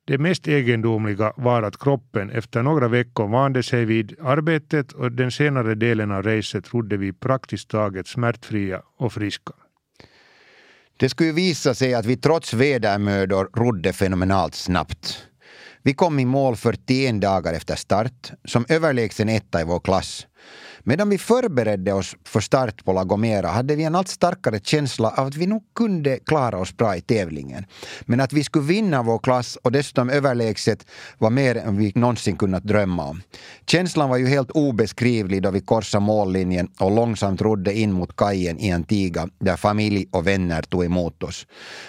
Det 0.04 0.19
mest 0.19 0.49
egendomliga 0.49 1.33
var 1.37 1.62
att 1.62 1.78
kroppen 1.78 2.30
efter 2.30 2.62
några 2.62 2.88
veckor 2.88 3.28
vande 3.28 3.62
sig 3.62 3.85
vid 3.85 4.16
arbetet 4.21 4.92
och 4.92 5.12
den 5.12 5.30
senare 5.30 5.75
delen 5.75 6.11
av 6.11 6.23
racet 6.23 6.64
trodde 6.64 6.97
vi 6.97 7.12
praktiskt 7.12 7.69
taget 7.69 8.07
smärtfria 8.07 8.83
och 8.99 9.12
friska. 9.12 9.52
Det 10.97 11.09
skulle 11.09 11.33
visa 11.33 11.75
sig 11.75 11.95
att 11.95 12.07
vi 12.07 12.16
trots 12.16 12.54
vädermödor 12.54 13.50
rodde 13.54 13.92
fenomenalt 13.92 14.54
snabbt. 14.54 15.26
Vi 15.83 15.95
kom 15.95 16.19
i 16.19 16.25
mål 16.25 16.57
41 16.57 17.21
dagar 17.21 17.54
efter 17.54 17.76
start, 17.76 18.33
som 18.45 18.64
överlägsen 18.69 19.28
etta 19.28 19.61
i 19.61 19.64
vår 19.64 19.80
klass. 19.80 20.26
Medan 20.90 21.09
vi 21.09 21.18
förberedde 21.18 21.92
oss 21.92 22.16
för 22.25 22.40
start 22.40 22.85
på 22.85 22.92
La 22.92 23.04
Gomera 23.04 23.49
hade 23.49 23.76
vi 23.76 23.85
en 23.85 23.94
allt 23.94 24.09
starkare 24.09 24.61
känsla 24.62 25.11
av 25.16 25.26
att 25.26 25.37
vi 25.37 25.47
nog 25.47 25.62
kunde 25.75 26.18
klara 26.26 26.59
oss 26.59 26.76
bra 26.76 26.97
i 26.97 27.00
tävlingen. 27.00 27.64
Men 28.00 28.20
att 28.20 28.32
vi 28.32 28.44
skulle 28.44 28.64
vinna 28.64 29.02
vår 29.02 29.18
klass 29.18 29.56
och 29.56 29.73
dessutom 29.73 30.11
överlägset 30.11 30.87
var 31.18 31.30
mer 31.30 31.56
än 31.56 31.76
vi 31.76 31.92
någonsin 31.94 32.37
kunnat 32.37 32.64
drömma 32.64 33.06
om. 33.06 33.23
Känslan 33.66 34.09
var 34.09 34.16
ju 34.16 34.26
helt 34.26 34.50
obeskrivlig 34.50 35.42
då 35.42 35.50
vi 35.50 35.61
korsade 35.61 36.04
mållinjen 36.04 36.68
och 36.80 36.90
långsamt 36.90 37.40
rodde 37.40 37.78
in 37.78 37.92
mot 37.92 38.16
kajen 38.16 38.59
i 38.59 38.73
Antigua 38.73 39.28
där 39.38 39.56
familj 39.56 40.09
och 40.11 40.26
vänner 40.26 40.62
tog 40.62 40.85
emot 40.85 41.23
oss. 41.23 41.47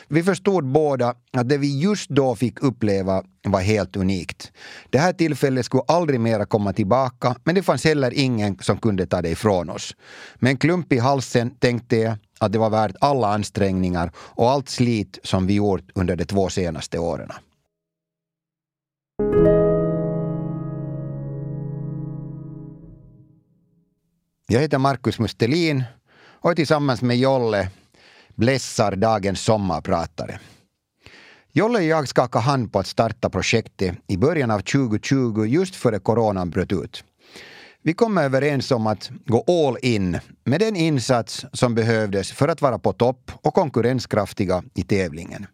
Vi 0.07 0.23
förstod 0.23 0.65
båda 0.65 1.13
att 1.33 1.49
det 1.49 1.57
vi 1.57 1.79
just 1.79 2.09
då 2.09 2.35
fick 2.35 2.63
uppleva 2.63 3.23
var 3.43 3.61
helt 3.61 3.95
unikt. 3.95 4.51
Det 4.89 4.99
här 4.99 5.13
tillfället 5.13 5.65
skulle 5.65 5.83
aldrig 5.87 6.19
mera 6.19 6.45
komma 6.45 6.73
tillbaka, 6.73 7.35
men 7.43 7.55
det 7.55 7.63
fanns 7.63 7.83
heller 7.83 8.13
ingen 8.13 8.57
som 8.61 8.77
kunde 8.77 9.05
ta 9.07 9.21
det 9.21 9.29
ifrån 9.29 9.69
oss. 9.69 9.95
Med 10.35 10.49
en 10.49 10.57
klump 10.57 10.93
i 10.93 10.99
halsen 10.99 11.51
tänkte 11.51 11.95
jag 11.95 12.17
att 12.39 12.51
det 12.51 12.59
var 12.59 12.69
värt 12.69 12.95
alla 13.01 13.27
ansträngningar 13.33 14.11
och 14.15 14.49
allt 14.51 14.69
slit 14.69 15.19
som 15.23 15.47
vi 15.47 15.53
gjort 15.53 15.91
under 15.95 16.15
de 16.15 16.25
två 16.25 16.49
senaste 16.49 16.99
åren. 16.99 17.31
Jag 24.47 24.59
heter 24.59 24.77
Markus 24.77 25.19
Mustelin 25.19 25.83
och 26.23 26.55
tillsammans 26.55 27.01
med 27.01 27.17
Jolle 27.17 27.69
blässar 28.35 28.95
dagens 28.95 29.41
sommarpratare. 29.41 30.39
Jolle 31.53 31.77
och 31.77 31.83
jag 31.83 32.07
skakade 32.07 32.43
hand 32.43 32.73
på 32.73 32.79
att 32.79 32.87
starta 32.87 33.29
projektet 33.29 33.95
i 34.07 34.17
början 34.17 34.51
av 34.51 34.59
2020 34.59 35.45
just 35.45 35.75
före 35.75 35.99
coronan 35.99 36.49
bröt 36.49 36.71
ut. 36.71 37.03
Vi 37.83 37.93
kom 37.93 38.17
överens 38.17 38.71
om 38.71 38.87
att 38.87 39.11
gå 39.25 39.43
all 39.47 39.77
in 39.81 40.19
med 40.43 40.59
den 40.59 40.75
insats 40.75 41.45
som 41.53 41.75
behövdes 41.75 42.31
för 42.31 42.47
att 42.47 42.61
vara 42.61 42.79
på 42.79 42.93
topp 42.93 43.31
och 43.41 43.53
konkurrenskraftiga 43.53 44.63
i 44.73 44.83
tävlingen. 44.83 45.47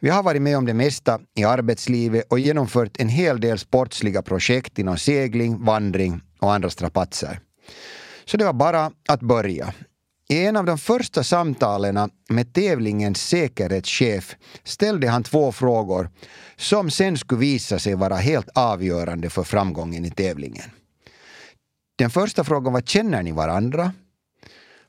Vi 0.00 0.10
har 0.10 0.22
varit 0.22 0.42
med 0.42 0.58
om 0.58 0.66
det 0.66 0.74
mesta 0.74 1.20
i 1.36 1.44
arbetslivet 1.44 2.24
och 2.30 2.38
genomfört 2.38 3.00
en 3.00 3.08
hel 3.08 3.40
del 3.40 3.58
sportsliga 3.58 4.22
projekt 4.22 4.78
inom 4.78 4.98
segling, 4.98 5.64
vandring 5.64 6.20
och 6.40 6.52
andra 6.52 6.70
strapatser. 6.70 7.40
Så 8.24 8.36
det 8.36 8.44
var 8.44 8.52
bara 8.52 8.90
att 9.08 9.20
börja. 9.20 9.74
I 10.28 10.46
en 10.46 10.56
av 10.56 10.64
de 10.64 10.78
första 10.78 11.24
samtalen 11.24 12.10
med 12.28 12.52
tävlingens 12.52 13.28
säkerhetschef 13.28 14.36
ställde 14.64 15.08
han 15.08 15.22
två 15.22 15.52
frågor 15.52 16.10
som 16.56 16.90
sen 16.90 17.18
skulle 17.18 17.40
visa 17.40 17.78
sig 17.78 17.94
vara 17.94 18.16
helt 18.16 18.48
avgörande 18.54 19.30
för 19.30 19.42
framgången 19.42 20.04
i 20.04 20.10
tävlingen. 20.10 20.70
Den 21.96 22.10
första 22.10 22.44
frågan 22.44 22.72
var 22.72 22.80
känner 22.80 23.22
ni 23.22 23.32
varandra? 23.32 23.92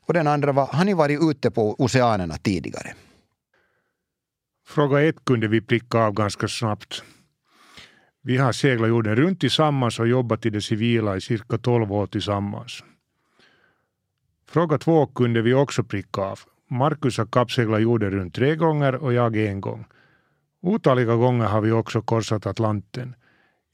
Och 0.06 0.14
den 0.14 0.26
andra 0.26 0.52
var 0.52 0.66
har 0.66 0.84
ni 0.84 0.94
varit 0.94 1.20
ute 1.22 1.50
på 1.50 1.74
oceanerna 1.78 2.36
tidigare? 2.36 2.94
Fråga 4.66 5.02
ett 5.02 5.24
kunde 5.24 5.48
vi 5.48 5.60
pricka 5.60 5.98
av 5.98 6.12
ganska 6.12 6.48
snabbt. 6.48 7.02
Vi 8.22 8.36
har 8.36 8.52
seglat 8.52 8.88
jorden 8.88 9.16
runt 9.16 9.40
tillsammans 9.40 9.98
och 9.98 10.08
jobbat 10.08 10.46
i 10.46 10.50
det 10.50 10.62
civila 10.62 11.16
i 11.16 11.20
cirka 11.20 11.58
12 11.58 11.92
år 11.92 12.06
tillsammans. 12.06 12.82
Fråga 14.48 14.78
två 14.78 15.06
kunde 15.06 15.42
vi 15.42 15.54
också 15.54 15.84
pricka 15.84 16.20
av. 16.20 16.38
Marcus 16.70 17.18
har 17.18 17.26
kappseglat 17.26 17.82
jorden 17.82 18.10
runt 18.10 18.34
tre 18.34 18.56
gånger 18.56 18.94
och 18.94 19.12
jag 19.12 19.36
en 19.36 19.60
gång. 19.60 19.84
Otaliga 20.62 21.14
gånger 21.14 21.44
har 21.44 21.60
vi 21.60 21.70
också 21.72 22.02
korsat 22.02 22.46
Atlanten. 22.46 23.14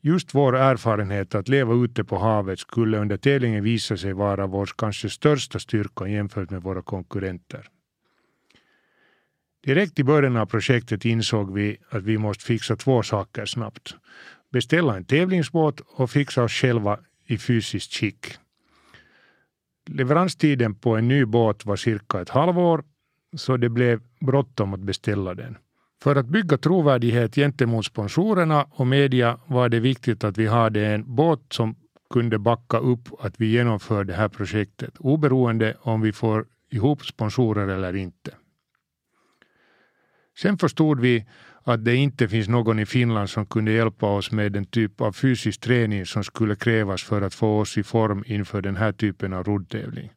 Just 0.02 0.34
vår 0.34 0.56
erfarenhet 0.56 1.34
att 1.34 1.48
leva 1.48 1.74
ute 1.74 2.04
på 2.04 2.18
havet 2.18 2.58
skulle 2.58 2.98
under 2.98 3.16
tävlingen 3.16 3.64
visa 3.64 3.96
sig 3.96 4.12
vara 4.12 4.46
vår 4.46 4.70
kanske 4.78 5.10
största 5.10 5.58
styrka 5.58 6.06
jämfört 6.06 6.50
med 6.50 6.62
våra 6.62 6.82
konkurrenter. 6.82 7.68
Direkt 9.64 9.98
i 9.98 10.04
början 10.04 10.36
av 10.36 10.46
projektet 10.46 11.04
insåg 11.04 11.54
vi 11.54 11.76
att 11.88 12.02
vi 12.02 12.18
måste 12.18 12.44
fixa 12.44 12.76
två 12.76 13.02
saker 13.02 13.46
snabbt. 13.46 13.94
Beställa 14.52 14.96
en 14.96 15.04
tävlingsbåt 15.04 15.80
och 15.80 16.10
fixa 16.10 16.42
oss 16.42 16.52
själva 16.52 16.98
i 17.26 17.38
fysiskt 17.38 17.94
skick. 17.94 18.38
Leveranstiden 19.90 20.74
på 20.74 20.96
en 20.96 21.08
ny 21.08 21.24
båt 21.24 21.66
var 21.66 21.76
cirka 21.76 22.20
ett 22.20 22.28
halvår 22.28 22.84
så 23.36 23.56
det 23.56 23.68
blev 23.68 24.00
bråttom 24.20 24.74
att 24.74 24.80
beställa 24.80 25.34
den. 25.34 25.56
För 26.02 26.16
att 26.16 26.26
bygga 26.26 26.58
trovärdighet 26.58 27.34
gentemot 27.34 27.86
sponsorerna 27.86 28.66
och 28.70 28.86
media 28.86 29.38
var 29.46 29.68
det 29.68 29.80
viktigt 29.80 30.24
att 30.24 30.38
vi 30.38 30.46
hade 30.46 30.86
en 30.86 31.14
båt 31.14 31.40
som 31.52 31.76
kunde 32.10 32.38
backa 32.38 32.78
upp 32.78 33.08
att 33.20 33.40
vi 33.40 33.46
genomför 33.46 34.04
det 34.04 34.14
här 34.14 34.28
projektet 34.28 34.94
oberoende 34.98 35.76
om 35.80 36.00
vi 36.00 36.12
får 36.12 36.46
ihop 36.70 37.04
sponsorer 37.04 37.68
eller 37.68 37.96
inte. 37.96 38.30
Sen 40.38 40.58
förstod 40.58 41.00
vi 41.00 41.26
att 41.64 41.84
det 41.84 41.96
inte 41.96 42.28
finns 42.28 42.48
någon 42.48 42.78
i 42.78 42.86
Finland 42.86 43.30
som 43.30 43.46
kunde 43.46 43.72
hjälpa 43.72 44.06
oss 44.06 44.32
med 44.32 44.52
den 44.52 44.64
typ 44.64 45.00
av 45.00 45.12
fysisk 45.12 45.60
träning 45.60 46.06
som 46.06 46.24
skulle 46.24 46.56
krävas 46.56 47.02
för 47.02 47.22
att 47.22 47.34
få 47.34 47.60
oss 47.60 47.78
i 47.78 47.82
form 47.82 48.24
inför 48.26 48.62
den 48.62 48.76
här 48.76 48.92
typen 48.92 49.32
av 49.32 49.44
roddtävling. 49.44 50.10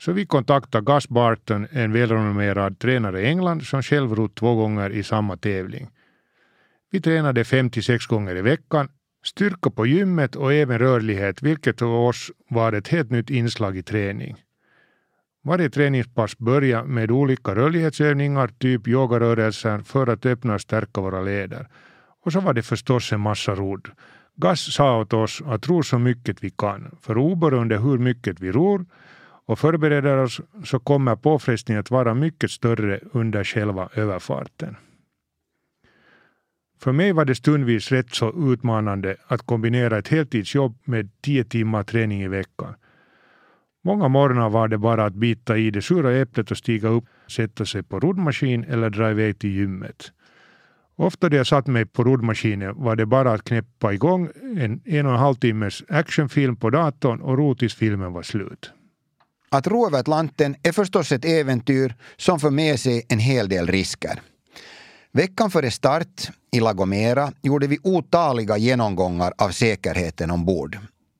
Så 0.00 0.12
vi 0.12 0.26
kontaktade 0.26 0.92
Gus 0.92 1.08
Barton, 1.08 1.66
en 1.70 1.92
välrenommerad 1.92 2.78
tränare 2.78 3.20
i 3.22 3.26
England 3.26 3.62
som 3.62 3.82
själv 3.82 4.14
rott 4.14 4.34
två 4.34 4.54
gånger 4.54 4.90
i 4.90 5.02
samma 5.02 5.36
tävling. 5.36 5.90
Vi 6.90 7.00
tränade 7.00 7.44
fem 7.44 7.70
till 7.70 7.84
sex 7.84 8.06
gånger 8.06 8.36
i 8.36 8.42
veckan, 8.42 8.88
styrka 9.24 9.70
på 9.70 9.86
gymmet 9.86 10.36
och 10.36 10.52
även 10.52 10.78
rörlighet, 10.78 11.42
vilket 11.42 11.78
för 11.78 11.86
oss 11.86 12.30
var 12.50 12.72
ett 12.72 12.88
helt 12.88 13.10
nytt 13.10 13.30
inslag 13.30 13.76
i 13.76 13.82
träning. 13.82 14.36
Varje 15.48 15.70
träningspass 15.70 16.38
börjar 16.38 16.84
med 16.84 17.10
olika 17.10 17.54
rörlighetsövningar, 17.54 18.48
typ 18.48 18.88
yogarörelser, 18.88 19.78
för 19.78 20.06
att 20.06 20.26
öppna 20.26 20.54
och 20.54 20.60
stärka 20.60 21.00
våra 21.00 21.22
leder. 21.22 21.68
Och 22.24 22.32
så 22.32 22.40
var 22.40 22.54
det 22.54 22.62
förstås 22.62 23.12
en 23.12 23.20
massa 23.20 23.54
rodd. 23.54 23.88
Gas 24.36 24.60
sa 24.60 25.00
åt 25.00 25.12
oss 25.12 25.42
att 25.46 25.68
ro 25.68 25.82
så 25.82 25.98
mycket 25.98 26.44
vi 26.44 26.50
kan, 26.50 26.96
för 27.00 27.18
oberoende 27.18 27.78
hur 27.78 27.98
mycket 27.98 28.40
vi 28.40 28.52
ror 28.52 28.86
och 29.46 29.58
förbereder 29.58 30.16
oss 30.16 30.40
så 30.64 30.78
kommer 30.78 31.16
påfrestningen 31.16 31.80
att 31.80 31.90
vara 31.90 32.14
mycket 32.14 32.50
större 32.50 33.00
under 33.12 33.44
själva 33.44 33.88
överfarten. 33.94 34.76
För 36.80 36.92
mig 36.92 37.12
var 37.12 37.24
det 37.24 37.34
stundvis 37.34 37.92
rätt 37.92 38.14
så 38.14 38.52
utmanande 38.52 39.16
att 39.26 39.46
kombinera 39.46 39.98
ett 39.98 40.08
heltidsjobb 40.08 40.78
med 40.84 41.10
tio 41.22 41.44
timmar 41.44 41.82
träning 41.82 42.22
i 42.22 42.28
veckan. 42.28 42.74
Många 43.84 44.08
morgnar 44.08 44.50
var 44.50 44.68
det 44.68 44.78
bara 44.78 45.04
att 45.04 45.14
bita 45.14 45.56
i 45.56 45.70
det 45.70 45.82
sura 45.82 46.16
äpplet 46.16 46.50
och 46.50 46.56
stiga 46.56 46.88
upp, 46.88 47.04
sätta 47.28 47.66
sig 47.66 47.82
på 47.82 48.00
roddmaskin 48.00 48.64
eller 48.64 48.90
dra 48.90 49.10
iväg 49.10 49.38
till 49.38 49.50
gymmet. 49.50 50.12
Ofta 50.96 51.28
när 51.28 51.36
jag 51.36 51.46
satt 51.46 51.66
mig 51.66 51.86
på 51.86 52.04
roddmaskinen 52.04 52.74
var 52.76 52.96
det 52.96 53.06
bara 53.06 53.32
att 53.32 53.44
knäppa 53.44 53.92
igång 53.92 54.28
en 54.56 54.80
en 54.84 55.06
och 55.06 55.12
en 55.12 55.18
halv 55.18 55.34
timmes 55.34 55.82
actionfilm 55.88 56.56
på 56.56 56.70
datorn 56.70 57.20
och 57.20 57.38
ro 57.38 57.54
tills 57.54 57.74
filmen 57.74 58.12
var 58.12 58.22
slut. 58.22 58.70
Att 59.50 59.66
ro 59.66 59.86
över 59.86 59.98
Atlanten 59.98 60.56
är 60.62 60.72
förstås 60.72 61.12
ett 61.12 61.24
äventyr 61.24 61.94
som 62.16 62.40
för 62.40 62.50
med 62.50 62.80
sig 62.80 63.06
en 63.08 63.18
hel 63.18 63.48
del 63.48 63.66
risker. 63.66 64.20
Veckan 65.12 65.50
före 65.50 65.70
start 65.70 66.30
i 66.52 66.60
La 66.60 66.72
Gomera 66.72 67.32
gjorde 67.42 67.66
vi 67.66 67.78
otaliga 67.82 68.56
genomgångar 68.56 69.32
av 69.38 69.50
säkerheten 69.50 70.30
ombord. 70.30 70.78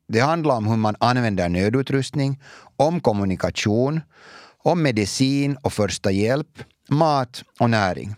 Det 0.09 0.19
handlar 0.19 0.55
om 0.55 0.67
hur 0.67 0.77
man 0.77 0.95
använder 0.99 1.49
nödutrustning, 1.49 2.41
om 2.77 2.99
kommunikation, 2.99 4.01
om 4.63 4.81
medicin 4.81 5.55
och 5.55 5.73
första 5.73 6.11
hjälp, 6.11 6.63
mat 6.89 7.43
och 7.59 7.69
näring. 7.69 8.15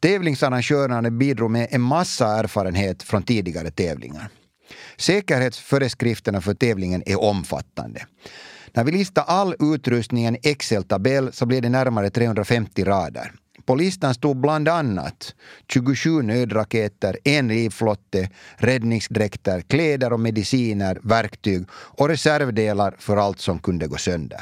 Tävlingsarrangörerna 0.00 1.10
bidrog 1.10 1.50
med 1.50 1.68
en 1.70 1.80
massa 1.80 2.38
erfarenhet 2.38 3.02
från 3.02 3.22
tidigare 3.22 3.70
tävlingar. 3.70 4.28
Säkerhetsföreskrifterna 4.96 6.40
för 6.40 6.54
tävlingen 6.54 7.02
är 7.06 7.20
omfattande. 7.20 8.06
När 8.72 8.84
vi 8.84 8.92
listar 8.92 9.24
all 9.26 9.54
utrustning 9.74 10.24
i 10.24 10.26
en 10.26 10.36
Excel-tabell 10.42 11.32
så 11.32 11.46
blir 11.46 11.60
det 11.60 11.68
närmare 11.68 12.10
350 12.10 12.84
rader. 12.84 13.32
På 13.68 13.74
listan 13.74 14.14
stod 14.14 14.36
bland 14.36 14.68
annat 14.68 15.34
27 15.72 16.22
nödraketer, 16.22 17.18
en 17.24 17.48
livflotte, 17.48 18.30
räddningsdräkter, 18.56 19.60
kläder 19.60 20.12
och 20.12 20.20
mediciner, 20.20 21.00
verktyg 21.02 21.66
och 21.72 22.08
reservdelar 22.08 22.96
för 22.98 23.16
allt 23.16 23.40
som 23.40 23.58
kunde 23.58 23.86
gå 23.86 23.96
sönder. 23.96 24.40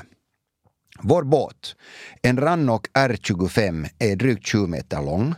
Vår 1.00 1.22
båt, 1.22 1.76
en 2.22 2.40
Rannok 2.40 2.86
R25, 2.94 3.88
är 3.98 4.16
drygt 4.16 4.46
20 4.46 4.66
meter 4.66 5.02
lång. 5.02 5.34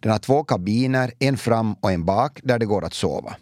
Den 0.00 0.12
har 0.12 0.18
två 0.18 0.44
kabiner, 0.44 1.12
en 1.18 1.36
fram 1.36 1.74
och 1.74 1.92
en 1.92 2.04
bak, 2.04 2.40
där 2.42 2.58
det 2.58 2.66
går 2.66 2.84
att 2.84 2.94
sova. 2.94 3.36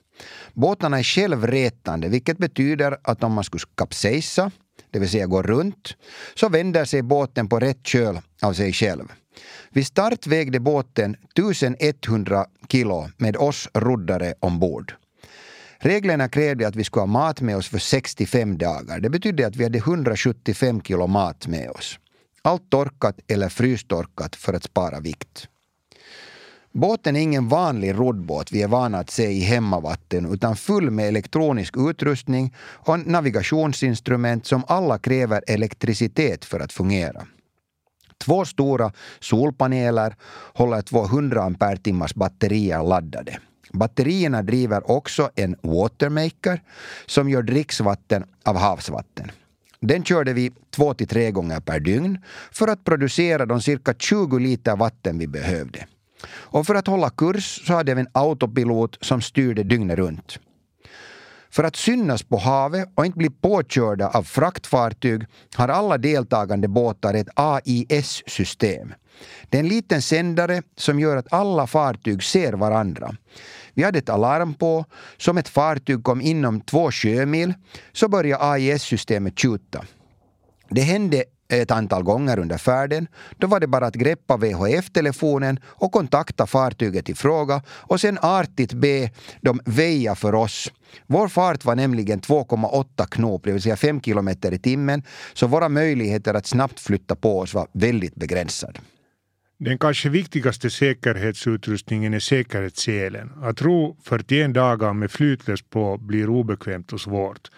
Båtarna 0.52 0.98
är 0.98 1.02
självrätande, 1.02 2.08
vilket 2.08 2.38
betyder 2.38 2.96
att 3.02 3.24
om 3.24 3.32
man 3.32 3.44
skulle 3.44 3.62
kapsejsa, 3.74 4.50
det 4.90 4.98
vill 4.98 5.10
säga 5.10 5.26
gå 5.26 5.42
runt, 5.42 5.96
så 6.34 6.48
vänder 6.48 6.84
sig 6.84 7.02
båten 7.02 7.48
på 7.48 7.58
rätt 7.58 7.86
köl 7.86 8.20
av 8.42 8.52
sig 8.52 8.72
själv. 8.72 9.04
Vid 9.70 9.86
start 9.86 10.26
vägde 10.26 10.60
båten 10.60 11.16
1100 11.34 12.46
kilo 12.68 13.08
med 13.16 13.36
oss 13.36 13.68
roddare 13.74 14.34
ombord. 14.40 14.94
Reglerna 15.78 16.28
krävde 16.28 16.68
att 16.68 16.76
vi 16.76 16.84
skulle 16.84 17.00
ha 17.00 17.06
mat 17.06 17.40
med 17.40 17.56
oss 17.56 17.68
för 17.68 17.78
65 17.78 18.58
dagar. 18.58 19.00
Det 19.00 19.10
betydde 19.10 19.46
att 19.46 19.56
vi 19.56 19.64
hade 19.64 19.78
175 19.78 20.82
kilo 20.82 21.06
mat 21.06 21.46
med 21.46 21.70
oss. 21.70 21.98
Allt 22.42 22.70
torkat 22.70 23.20
eller 23.28 23.48
frystorkat 23.48 24.36
för 24.36 24.54
att 24.54 24.64
spara 24.64 25.00
vikt. 25.00 25.48
Båten 26.72 27.16
är 27.16 27.20
ingen 27.20 27.48
vanlig 27.48 27.94
roddbåt 27.94 28.52
vi 28.52 28.62
är 28.62 28.68
vana 28.68 28.98
att 28.98 29.10
se 29.10 29.26
i 29.26 29.40
hemmavatten 29.40 30.32
utan 30.32 30.56
full 30.56 30.90
med 30.90 31.08
elektronisk 31.08 31.74
utrustning 31.76 32.54
och 32.58 33.06
navigationsinstrument 33.06 34.46
som 34.46 34.64
alla 34.68 34.98
kräver 34.98 35.44
elektricitet 35.46 36.44
för 36.44 36.60
att 36.60 36.72
fungera. 36.72 37.26
Två 38.24 38.44
stora 38.44 38.92
solpaneler 39.20 40.14
håller 40.54 40.82
200 40.82 41.42
ampere-timmars 41.42 42.14
batterier 42.14 42.82
laddade. 42.82 43.38
Batterierna 43.72 44.42
driver 44.42 44.90
också 44.90 45.30
en 45.34 45.56
watermaker 45.62 46.62
som 47.06 47.28
gör 47.28 47.42
dricksvatten 47.42 48.24
av 48.44 48.56
havsvatten. 48.56 49.30
Den 49.80 50.04
körde 50.04 50.32
vi 50.32 50.52
två 50.70 50.94
till 50.94 51.08
tre 51.08 51.30
gånger 51.30 51.60
per 51.60 51.80
dygn 51.80 52.18
för 52.52 52.68
att 52.68 52.84
producera 52.84 53.46
de 53.46 53.62
cirka 53.62 53.94
20 53.98 54.38
liter 54.38 54.76
vatten 54.76 55.18
vi 55.18 55.26
behövde. 55.26 55.86
Och 56.28 56.66
för 56.66 56.74
att 56.74 56.86
hålla 56.86 57.10
kurs 57.10 57.66
så 57.66 57.72
hade 57.72 57.94
vi 57.94 58.00
en 58.00 58.08
autopilot 58.12 58.98
som 59.00 59.20
styrde 59.20 59.62
dygnet 59.62 59.98
runt. 59.98 60.38
För 61.50 61.64
att 61.64 61.76
synas 61.76 62.22
på 62.22 62.36
havet 62.36 62.88
och 62.94 63.06
inte 63.06 63.18
bli 63.18 63.30
påkörda 63.30 64.08
av 64.08 64.22
fraktfartyg 64.22 65.26
har 65.54 65.68
alla 65.68 65.98
deltagande 65.98 66.68
båtar 66.68 67.14
ett 67.14 67.28
AIS-system. 67.34 68.94
Det 69.48 69.56
är 69.58 69.60
en 69.60 69.68
liten 69.68 70.02
sändare 70.02 70.62
som 70.76 71.00
gör 71.00 71.16
att 71.16 71.32
alla 71.32 71.66
fartyg 71.66 72.22
ser 72.22 72.52
varandra. 72.52 73.16
Vi 73.74 73.82
hade 73.82 73.98
ett 73.98 74.08
alarm 74.08 74.54
på, 74.54 74.84
som 75.16 75.38
ett 75.38 75.48
fartyg 75.48 76.04
kom 76.04 76.20
inom 76.20 76.60
två 76.60 76.90
sjömil 76.90 77.54
så 77.92 78.08
började 78.08 78.44
AIS-systemet 78.44 79.38
tjuta. 79.38 79.84
Det 80.68 80.80
hände 80.80 81.24
ett 81.50 81.70
antal 81.70 82.02
gånger 82.02 82.38
under 82.38 82.58
färden. 82.58 83.06
Då 83.38 83.46
var 83.46 83.60
det 83.60 83.66
bara 83.66 83.86
att 83.86 83.94
greppa 83.94 84.36
VHF-telefonen 84.36 85.58
och 85.64 85.92
kontakta 85.92 86.46
fartyget 86.46 87.08
i 87.08 87.14
fråga 87.14 87.62
och 87.68 88.00
sen 88.00 88.18
artigt 88.22 88.72
be 88.72 89.10
dem 89.40 89.60
väja 89.64 90.14
för 90.14 90.34
oss. 90.34 90.72
Vår 91.06 91.28
fart 91.28 91.64
var 91.64 91.76
nämligen 91.76 92.20
2,8 92.20 93.06
knop, 93.10 93.44
det 93.44 93.52
vill 93.52 93.62
säga 93.62 93.76
5 93.76 94.00
kilometer 94.00 94.52
i 94.52 94.58
timmen, 94.58 95.02
så 95.34 95.46
våra 95.46 95.68
möjligheter 95.68 96.34
att 96.34 96.46
snabbt 96.46 96.80
flytta 96.80 97.16
på 97.16 97.38
oss 97.38 97.54
var 97.54 97.66
väldigt 97.72 98.14
begränsade. 98.14 98.80
Den 99.58 99.78
kanske 99.78 100.08
viktigaste 100.08 100.70
säkerhetsutrustningen 100.70 102.14
är 102.14 102.18
säkerhetsselen. 102.18 103.32
Att 103.42 103.62
ro 103.62 103.96
41 104.02 104.54
dagar 104.54 104.92
med 104.92 105.10
flytlös 105.10 105.62
på 105.62 105.98
blir 105.98 106.28
obekvämt 106.30 106.92
och 106.92 107.00
svårt. 107.00 107.50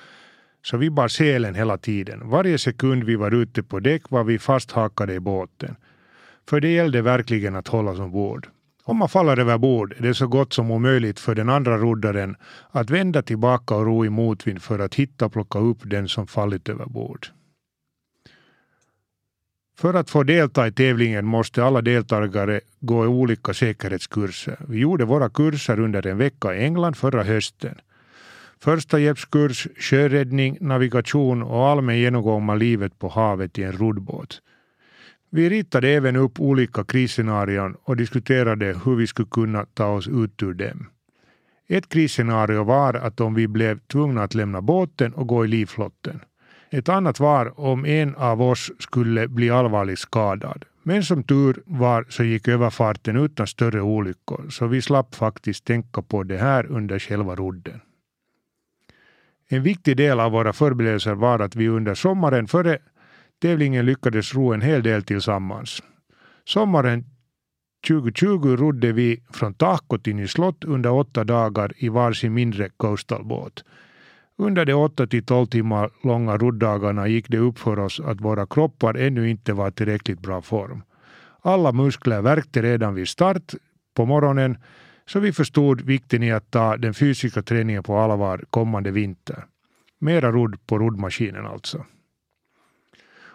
Så 0.63 0.77
vi 0.77 0.91
bar 0.91 1.09
selen 1.09 1.55
hela 1.55 1.79
tiden. 1.79 2.31
Varje 2.31 2.59
sekund 2.59 3.05
vi 3.05 3.17
var 3.17 3.35
ute 3.35 3.63
på 3.63 3.81
däck 3.81 4.11
var 4.11 4.25
vi 4.25 4.39
fasthakade 4.39 5.15
i 5.15 5.21
båten. 5.21 5.77
För 6.49 6.61
det 6.61 6.69
gällde 6.69 7.03
verkligen 7.03 7.57
att 7.57 7.69
hålla 7.69 7.95
som 7.95 8.05
ombord. 8.05 8.49
Om 8.85 8.97
man 8.97 9.09
faller 9.09 9.39
över 9.39 9.59
bord 9.59 9.95
är 9.99 10.03
det 10.03 10.15
så 10.15 10.27
gott 10.27 10.53
som 10.53 10.71
omöjligt 10.71 11.21
för 11.21 11.35
den 11.35 11.49
andra 11.49 11.79
roddaren 11.79 12.37
att 12.71 12.91
vända 12.91 13.23
tillbaka 13.23 13.75
och 13.75 13.87
ro 13.87 14.05
i 14.05 14.11
motvind 14.11 14.63
för 14.63 14.79
att 14.79 14.95
hitta 14.95 15.27
och 15.27 15.33
plocka 15.33 15.59
upp 15.59 15.79
den 15.85 16.09
som 16.09 16.27
fallit 16.27 16.69
över 16.69 16.87
bord. 16.87 17.27
För 19.79 19.95
att 19.95 20.11
få 20.11 20.23
delta 20.23 20.67
i 20.67 20.73
tävlingen 20.73 21.27
måste 21.27 21.65
alla 21.65 21.83
deltagare 21.83 22.61
gå 22.81 23.05
i 23.05 23.09
olika 23.09 23.55
säkerhetskurser. 23.55 24.57
Vi 24.69 24.79
gjorde 24.79 25.05
våra 25.05 25.31
kurser 25.31 25.81
under 25.81 26.07
en 26.07 26.19
vecka 26.19 26.55
i 26.55 26.65
England 26.65 26.95
förra 26.95 27.23
hösten. 27.23 27.75
Första 28.65 28.99
hjälpskurs, 28.99 29.69
sjöräddning, 29.77 30.59
navigation 30.61 31.43
och 31.43 31.67
allmän 31.67 31.99
genomgång 31.99 32.51
av 32.51 32.59
livet 32.59 32.99
på 32.99 33.09
havet 33.09 33.59
i 33.59 33.63
en 33.63 33.73
roddbåt. 33.73 34.43
Vi 35.31 35.51
ritade 35.51 35.89
även 35.89 36.17
upp 36.17 36.41
olika 36.41 36.85
krisscenarion 36.85 37.77
och 37.85 37.97
diskuterade 37.97 38.81
hur 38.85 38.97
vi 38.97 39.07
skulle 39.07 39.29
kunna 39.31 39.67
ta 39.75 39.87
oss 39.87 40.09
ut 40.09 40.43
ur 40.43 40.55
dem. 40.55 40.87
Ett 41.69 41.89
krisscenario 41.89 42.65
var 42.65 42.95
att 42.95 43.21
om 43.21 43.35
vi 43.35 43.49
blev 43.49 43.79
tvungna 43.79 44.23
att 44.23 44.35
lämna 44.35 44.61
båten 44.61 45.13
och 45.13 45.27
gå 45.27 45.45
i 45.45 45.49
livflotten. 45.49 46.21
Ett 46.71 46.89
annat 46.89 47.21
var 47.21 47.61
om 47.61 47.85
en 47.85 48.15
av 48.15 48.43
oss 48.43 48.71
skulle 48.79 49.29
bli 49.29 49.51
allvarligt 49.51 49.99
skadad. 49.99 50.65
Men 50.83 51.03
som 51.03 51.23
tur 51.23 51.63
var 51.67 52.07
så 52.09 52.25
gick 52.25 52.49
överfarten 52.49 53.17
utan 53.17 53.47
större 53.47 53.81
olyckor 53.81 54.49
så 54.51 54.67
vi 54.67 54.83
slapp 54.83 55.15
faktiskt 55.15 55.65
tänka 55.65 56.03
på 56.03 56.23
det 56.23 56.39
här 56.39 56.67
under 56.67 56.99
själva 56.99 57.35
rodden. 57.35 57.81
En 59.53 59.63
viktig 59.63 59.97
del 59.97 60.21
av 60.21 60.33
våra 60.33 60.53
förberedelser 60.53 61.15
var 61.15 61.39
att 61.39 61.57
vi 61.57 61.69
under 61.69 61.95
sommaren 61.95 62.47
före 62.49 62.79
tävlingen 63.43 63.87
lyckades 63.87 64.35
ro 64.35 64.53
en 64.53 64.61
hel 64.61 64.83
del 64.83 65.03
tillsammans. 65.03 65.83
Sommaren 66.45 67.05
2020 67.89 68.57
rodde 68.57 68.93
vi 68.93 69.23
från 69.31 69.55
Tahko 69.55 69.99
till 69.99 70.29
slott 70.29 70.65
under 70.65 70.93
åtta 70.93 71.25
dagar 71.25 71.73
i 71.77 71.89
varsin 71.89 72.35
mindre 72.35 72.69
coastalbåt. 72.69 73.65
Under 74.37 74.65
de 74.65 74.75
åtta 74.75 75.07
till 75.07 75.25
tolv 75.25 75.47
timmar 75.47 75.91
långa 76.03 76.37
rodddagarna 76.37 77.09
gick 77.09 77.29
det 77.29 77.39
upp 77.39 77.59
för 77.59 77.79
oss 77.79 78.01
att 78.01 78.21
våra 78.21 78.47
kroppar 78.47 78.95
ännu 78.95 79.31
inte 79.31 79.53
var 79.53 79.69
i 79.69 79.73
tillräckligt 79.73 80.21
bra 80.21 80.43
form. 80.43 80.83
Alla 81.41 81.73
muskler 81.73 82.23
värkte 82.23 82.63
redan 82.63 82.95
vid 82.95 83.09
start 83.09 83.55
på 83.95 84.07
morgonen 84.07 84.57
så 85.07 85.21
vi 85.21 85.33
förstod 85.33 85.81
vikten 85.81 86.23
i 86.23 86.33
att 86.33 86.51
ta 86.51 86.77
den 86.77 86.95
fysiska 86.95 87.43
träningen 87.43 87.83
på 87.83 87.99
allvar 87.99 88.45
kommande 88.51 88.91
vinter. 88.91 89.45
Mera 89.99 90.33
rodd 90.33 90.67
på 90.67 90.79
roddmaskinen 90.79 91.47
alltså. 91.47 91.85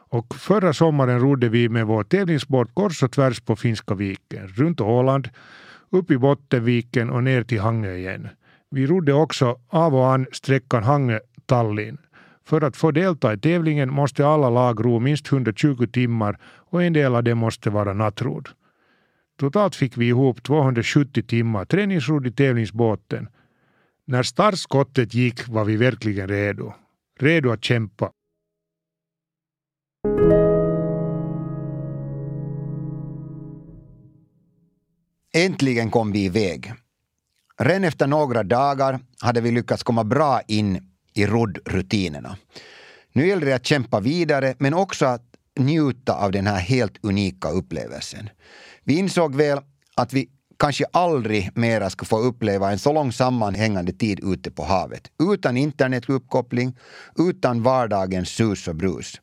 Och 0.09 0.35
förra 0.35 0.73
sommaren 0.73 1.19
rodde 1.19 1.49
vi 1.49 1.69
med 1.69 1.87
vår 1.87 2.03
tävlingsbåt 2.03 2.73
kors 2.73 3.03
och 3.03 3.11
tvärs 3.11 3.41
på 3.41 3.55
Finska 3.55 3.95
viken, 3.95 4.47
runt 4.47 4.81
Åland, 4.81 5.29
upp 5.89 6.11
i 6.11 6.17
Bottenviken 6.17 7.09
och 7.09 7.23
ner 7.23 7.43
till 7.43 7.59
Hangö 7.59 7.95
igen. 7.95 8.27
Vi 8.69 8.87
rodde 8.87 9.13
också 9.13 9.59
av 9.67 9.95
och 9.95 10.13
an 10.13 10.25
sträckan 10.31 10.83
Hangö-Tallinn. 10.83 11.97
För 12.45 12.61
att 12.61 12.77
få 12.77 12.91
delta 12.91 13.33
i 13.33 13.37
tävlingen 13.37 13.93
måste 13.93 14.27
alla 14.27 14.49
lag 14.49 14.85
ro 14.85 14.99
minst 14.99 15.31
120 15.31 15.87
timmar 15.91 16.39
och 16.43 16.83
en 16.83 16.93
del 16.93 17.15
av 17.15 17.23
det 17.23 17.35
måste 17.35 17.69
vara 17.69 17.93
nattrod. 17.93 18.49
Totalt 19.37 19.75
fick 19.75 19.97
vi 19.97 20.07
ihop 20.07 20.43
270 20.43 21.23
timmar 21.23 21.65
träningsrodd 21.65 22.27
i 22.27 22.31
tävlingsbåten. 22.31 23.27
När 24.05 24.23
startskottet 24.23 25.13
gick 25.13 25.47
var 25.47 25.65
vi 25.65 25.77
verkligen 25.77 26.27
redo. 26.27 26.73
Redo 27.19 27.51
att 27.51 27.63
kämpa. 27.63 28.11
Äntligen 35.33 35.91
kom 35.91 36.11
vi 36.11 36.25
iväg. 36.25 36.73
Redan 37.59 37.83
efter 37.83 38.07
några 38.07 38.43
dagar 38.43 38.99
hade 39.19 39.41
vi 39.41 39.51
lyckats 39.51 39.83
komma 39.83 40.03
bra 40.03 40.41
in 40.47 40.91
i 41.13 41.25
roddrutinerna. 41.25 42.37
Nu 43.13 43.27
gäller 43.27 43.45
det 43.45 43.53
att 43.53 43.65
kämpa 43.65 43.99
vidare 43.99 44.55
men 44.59 44.73
också 44.73 45.05
att 45.05 45.23
njuta 45.59 46.13
av 46.13 46.31
den 46.31 46.47
här 46.47 46.59
helt 46.59 46.97
unika 47.01 47.49
upplevelsen. 47.49 48.29
Vi 48.87 48.97
insåg 48.97 49.35
väl 49.35 49.59
att 49.95 50.13
vi 50.13 50.29
kanske 50.59 50.85
aldrig 50.93 51.51
mera 51.55 51.89
ska 51.89 52.05
få 52.05 52.19
uppleva 52.19 52.71
en 52.71 52.79
så 52.79 52.93
lång 52.93 53.11
sammanhängande 53.11 53.91
tid 53.91 54.19
ute 54.23 54.51
på 54.51 54.63
havet. 54.63 55.11
Utan 55.33 55.57
internetuppkoppling, 55.57 56.77
utan 57.17 57.63
vardagens 57.63 58.29
sus 58.29 58.67
och 58.67 58.75
brus. 58.75 59.21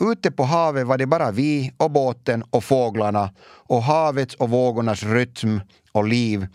Ute 0.00 0.30
på 0.30 0.42
havet 0.42 0.86
var 0.86 0.98
det 0.98 1.06
bara 1.06 1.30
vi 1.30 1.72
och 1.76 1.90
båten 1.90 2.44
och 2.50 2.64
fåglarna 2.64 3.34
och 3.44 3.82
havets 3.82 4.34
och 4.34 4.50
vågornas 4.50 5.02
rytm 5.02 5.60
och 5.92 6.08
liv. 6.08 6.46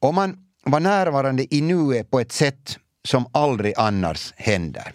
Och 0.00 0.14
man 0.14 0.36
var 0.64 0.80
närvarande 0.80 1.54
i 1.54 1.60
nuet 1.60 2.10
på 2.10 2.20
ett 2.20 2.32
sätt 2.32 2.78
som 3.08 3.26
aldrig 3.32 3.74
annars 3.76 4.32
händer. 4.36 4.92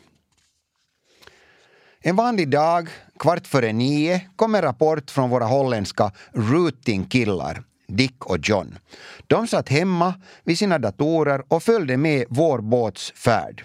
En 2.04 2.16
vanlig 2.16 2.50
dag, 2.50 2.90
kvart 3.20 3.48
före 3.48 3.74
nio, 3.74 4.22
kom 4.36 4.56
en 4.56 4.62
rapport 4.62 5.12
från 5.12 5.30
våra 5.30 5.46
holländska 5.46 6.12
routing-killar, 6.34 7.64
Dick 7.88 8.26
och 8.26 8.38
John. 8.42 8.78
De 9.28 9.48
satt 9.48 9.70
hemma 9.70 10.14
vid 10.44 10.58
sina 10.58 10.80
datorer 10.80 11.44
och 11.48 11.64
följde 11.64 11.98
med 11.98 12.26
vår 12.30 12.60
båts 12.60 13.14
färd. 13.16 13.64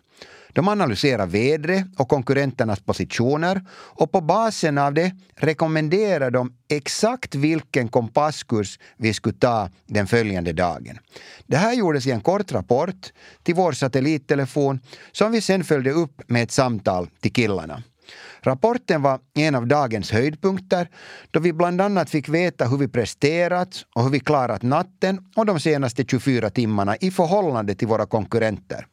De 0.48 0.68
analyserade 0.68 1.32
vädret 1.32 1.84
och 1.96 2.08
konkurrenternas 2.08 2.80
positioner 2.80 3.64
och 3.72 4.12
på 4.12 4.20
basen 4.20 4.78
av 4.78 4.94
det 4.94 5.12
rekommenderade 5.36 6.30
de 6.30 6.52
exakt 6.68 7.34
vilken 7.34 7.88
kompasskurs 7.88 8.78
vi 8.96 9.14
skulle 9.14 9.36
ta 9.38 9.70
den 9.86 10.06
följande 10.06 10.52
dagen. 10.52 10.98
Det 11.46 11.56
här 11.56 11.74
gjordes 11.74 12.06
i 12.06 12.10
en 12.10 12.20
kort 12.20 12.52
rapport 12.52 13.12
till 13.42 13.54
vår 13.54 13.72
satellittelefon 13.72 14.80
som 15.12 15.32
vi 15.32 15.40
sen 15.40 15.64
följde 15.64 15.90
upp 15.90 16.22
med 16.26 16.42
ett 16.42 16.52
samtal 16.52 17.08
till 17.20 17.32
killarna. 17.32 17.82
Rapporten 18.40 19.02
var 19.02 19.20
en 19.34 19.54
av 19.54 19.66
dagens 19.66 20.10
höjdpunkter 20.10 20.88
då 21.30 21.40
vi 21.40 21.52
bland 21.52 21.80
annat 21.80 22.10
fick 22.10 22.28
veta 22.28 22.64
hur 22.66 22.76
vi 22.76 22.88
presterat 22.88 23.84
och 23.94 24.02
hur 24.02 24.10
vi 24.10 24.20
klarat 24.20 24.62
natten 24.62 25.18
och 25.36 25.46
de 25.46 25.60
senaste 25.60 26.04
24 26.04 26.50
timmarna 26.50 26.96
i 26.96 27.10
förhållande 27.10 27.74
till 27.74 27.88
våra 27.88 28.06
konkurrenter. 28.06 28.86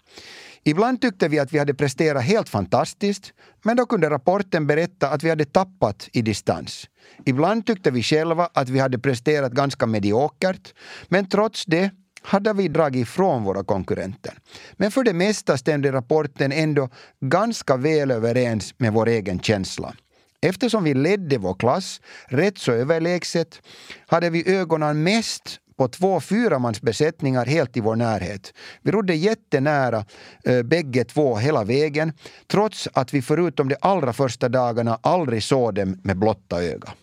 Ibland 0.65 1.01
tyckte 1.01 1.27
vi 1.27 1.39
att 1.39 1.53
vi 1.53 1.59
hade 1.59 1.73
presterat 1.73 2.23
helt 2.23 2.49
fantastiskt, 2.49 3.33
men 3.63 3.77
då 3.77 3.85
kunde 3.85 4.09
rapporten 4.09 4.67
berätta 4.67 5.09
att 5.09 5.23
vi 5.23 5.29
hade 5.29 5.45
tappat 5.45 6.09
i 6.13 6.21
distans. 6.21 6.87
Ibland 7.25 7.65
tyckte 7.65 7.91
vi 7.91 8.03
själva 8.03 8.49
att 8.53 8.69
vi 8.69 8.79
hade 8.79 8.99
presterat 8.99 9.51
ganska 9.51 9.85
mediokert, 9.85 10.73
men 11.07 11.29
trots 11.29 11.65
det 11.65 11.91
hade 12.23 12.53
vi 12.53 12.67
dragit 12.67 13.07
ifrån 13.07 13.43
våra 13.43 13.63
konkurrenter. 13.63 14.33
Men 14.73 14.91
för 14.91 15.03
det 15.03 15.13
mesta 15.13 15.57
stämde 15.57 15.91
rapporten 15.91 16.51
ändå 16.51 16.89
ganska 17.19 17.77
väl 17.77 18.11
överens 18.11 18.73
med 18.77 18.93
vår 18.93 19.07
egen 19.07 19.39
känsla. 19.39 19.93
Eftersom 20.41 20.83
vi 20.83 20.93
ledde 20.93 21.37
vår 21.37 21.53
klass 21.53 22.01
rätt 22.27 22.57
så 22.57 22.71
överlägset 22.71 23.61
hade 24.07 24.29
vi 24.29 24.55
ögonen 24.55 25.03
mest 25.03 25.59
på 25.77 25.87
två 25.87 26.19
fyramansbesättningar 26.19 27.45
helt 27.45 27.77
i 27.77 27.81
vår 27.81 27.95
närhet. 27.95 28.53
Vi 28.81 28.91
rodde 28.91 29.15
jättenära 29.15 30.05
eh, 30.45 30.63
bägge 30.63 31.03
två 31.03 31.35
hela 31.35 31.63
vägen 31.63 32.13
trots 32.47 32.89
att 32.93 33.13
vi 33.13 33.21
förutom 33.21 33.69
de 33.69 33.75
allra 33.81 34.13
första 34.13 34.49
dagarna 34.49 34.99
aldrig 35.03 35.43
såg 35.43 35.75
dem 35.75 36.01
med 36.03 36.19
blotta 36.19 36.63
öga. 36.63 36.93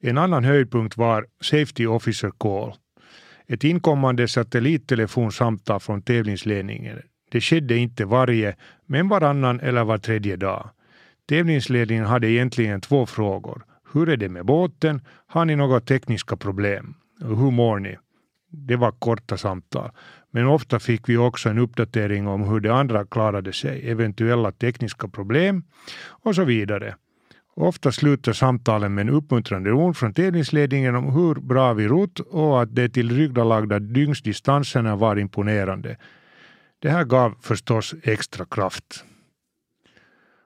En 0.00 0.18
annan 0.18 0.44
höjdpunkt 0.44 0.96
var 0.96 1.26
Safety 1.40 1.86
Officer 1.86 2.30
Call. 2.38 2.74
Ett 3.52 3.64
inkommande 3.64 4.28
satellittelefonsamtal 4.28 5.80
från 5.80 6.02
tävlingsledningen. 6.02 6.98
Det 7.30 7.40
skedde 7.40 7.76
inte 7.76 8.04
varje, 8.04 8.56
men 8.86 9.08
varannan 9.08 9.60
eller 9.60 9.84
var 9.84 9.98
tredje 9.98 10.36
dag. 10.36 10.70
Tävlingsledningen 11.28 12.04
hade 12.04 12.30
egentligen 12.30 12.80
två 12.80 13.06
frågor. 13.06 13.64
Hur 13.92 14.08
är 14.08 14.16
det 14.16 14.28
med 14.28 14.46
båten? 14.46 15.00
Har 15.26 15.44
ni 15.44 15.56
några 15.56 15.80
tekniska 15.80 16.36
problem? 16.36 16.94
Hur 17.20 17.50
mår 17.50 17.78
ni? 17.78 17.98
Det 18.50 18.76
var 18.76 18.92
korta 18.92 19.36
samtal. 19.36 19.90
Men 20.30 20.46
ofta 20.46 20.80
fick 20.80 21.08
vi 21.08 21.16
också 21.16 21.48
en 21.48 21.58
uppdatering 21.58 22.28
om 22.28 22.42
hur 22.42 22.60
de 22.60 22.68
andra 22.68 23.06
klarade 23.06 23.52
sig, 23.52 23.90
eventuella 23.90 24.52
tekniska 24.52 25.08
problem 25.08 25.64
och 26.06 26.34
så 26.34 26.44
vidare. 26.44 26.94
Ofta 27.54 27.92
slutar 27.92 28.32
samtalen 28.32 28.94
med 28.94 29.08
en 29.08 29.14
uppmuntrande 29.14 29.72
ord 29.72 29.96
från 29.96 30.14
tävlingsledningen 30.14 30.94
om 30.94 31.12
hur 31.12 31.34
bra 31.34 31.72
vi 31.72 31.88
rott 31.88 32.20
och 32.20 32.62
att 32.62 32.74
de 32.74 32.88
tillryggalagda 32.88 33.78
dygnsdistanserna 33.78 34.96
var 34.96 35.16
imponerande. 35.16 35.96
Det 36.78 36.90
här 36.90 37.04
gav 37.04 37.34
förstås 37.40 37.94
extra 38.02 38.44
kraft. 38.44 39.04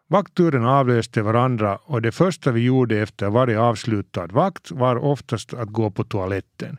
Vaktturerna 0.08 0.78
avlöste 0.78 1.22
varandra 1.22 1.76
och 1.76 2.02
det 2.02 2.12
första 2.12 2.52
vi 2.52 2.60
gjorde 2.60 2.98
efter 2.98 3.30
varje 3.30 3.60
avslutad 3.60 4.26
vakt 4.26 4.70
var 4.70 4.96
oftast 4.96 5.54
att 5.54 5.68
gå 5.68 5.90
på 5.90 6.04
toaletten. 6.04 6.78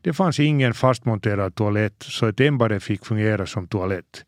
Det 0.00 0.12
fanns 0.12 0.40
ingen 0.40 0.74
fastmonterad 0.74 1.54
toalett 1.54 2.02
så 2.02 2.26
ett 2.26 2.40
ämbare 2.40 2.80
fick 2.80 3.06
fungera 3.06 3.46
som 3.46 3.66
toalett. 3.66 4.24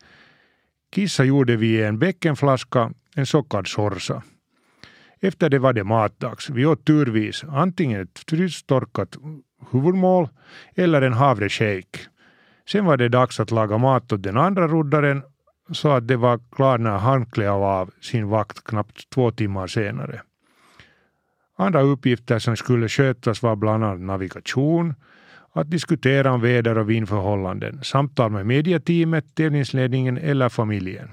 Kissa 0.95 1.25
gjorde 1.25 1.57
vi 1.57 1.67
i 1.67 1.83
en 1.83 1.99
bäckenflaska, 1.99 2.93
en 3.15 3.27
så 3.27 3.43
kallad 3.43 3.69
sorsa. 3.69 4.23
Efter 5.23 5.51
det 5.51 5.59
var 5.59 5.73
det 5.73 5.85
matdags. 5.85 6.51
Vi 6.51 6.67
åt 6.67 6.85
turvis 6.85 7.45
antingen 7.45 8.03
ett 8.03 8.25
frystorkat 8.29 9.17
huvudmål 9.71 10.29
eller 10.75 11.03
en 11.03 11.13
havreshake. 11.13 11.99
Sen 12.69 12.85
var 12.85 12.97
det 12.97 13.09
dags 13.09 13.41
att 13.41 13.51
laga 13.51 13.79
mat 13.79 14.13
åt 14.13 14.23
den 14.23 14.37
andra 14.37 14.69
roddaren 14.69 15.23
så 15.73 15.89
att 15.91 16.09
det 16.09 16.17
var 16.17 16.41
klart 16.53 16.81
när 16.81 16.99
han 16.99 17.27
klev 17.27 17.53
av 17.53 17.91
sin 18.01 18.29
vakt 18.29 18.65
knappt 18.65 19.11
två 19.11 19.31
timmar 19.31 19.67
senare. 19.67 20.23
Andra 21.57 21.81
uppgifter 21.83 22.39
som 22.39 22.57
skulle 22.57 22.89
skötas 22.89 23.43
var 23.43 23.57
bland 23.57 23.85
annat 23.85 24.01
navigation, 24.01 24.95
att 25.53 25.71
diskutera 25.71 26.33
om 26.33 26.41
väder 26.41 26.79
och 26.79 26.91
vindförhållanden, 26.91 27.85
samtal 27.85 28.31
med 28.31 28.47
mediateamet, 28.47 29.35
tävlingsledningen 29.35 30.19
eller 30.19 30.49
familjen. 30.49 31.11